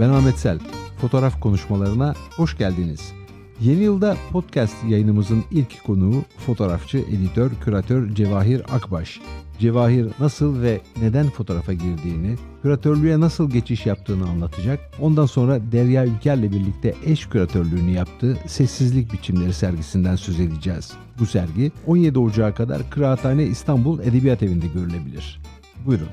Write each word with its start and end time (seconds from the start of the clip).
Ben 0.00 0.08
Ahmet 0.08 0.38
Sel. 0.38 0.58
Fotoğraf 1.00 1.40
konuşmalarına 1.40 2.14
hoş 2.36 2.58
geldiniz. 2.58 3.12
Yeni 3.60 3.82
yılda 3.82 4.16
podcast 4.32 4.84
yayınımızın 4.88 5.44
ilk 5.50 5.84
konuğu 5.84 6.22
fotoğrafçı, 6.46 6.98
editör, 6.98 7.50
küratör 7.64 8.14
Cevahir 8.14 8.62
Akbaş. 8.74 9.20
Cevahir 9.58 10.08
nasıl 10.20 10.62
ve 10.62 10.80
neden 11.00 11.30
fotoğrafa 11.30 11.72
girdiğini, 11.72 12.36
küratörlüğe 12.62 13.20
nasıl 13.20 13.50
geçiş 13.50 13.86
yaptığını 13.86 14.28
anlatacak. 14.28 14.80
Ondan 15.00 15.26
sonra 15.26 15.72
Derya 15.72 16.06
Ülker'le 16.06 16.52
birlikte 16.52 16.94
eş 17.04 17.26
küratörlüğünü 17.26 17.90
yaptığı 17.90 18.38
Sessizlik 18.46 19.12
Biçimleri 19.12 19.52
sergisinden 19.52 20.16
söz 20.16 20.40
edeceğiz. 20.40 20.92
Bu 21.18 21.26
sergi 21.26 21.72
17 21.86 22.18
Ocağı 22.18 22.54
kadar 22.54 22.90
Kıraathane 22.90 23.44
İstanbul 23.44 24.00
Edebiyat 24.00 24.42
Evi'nde 24.42 24.66
görülebilir. 24.66 25.40
Buyurun. 25.86 26.08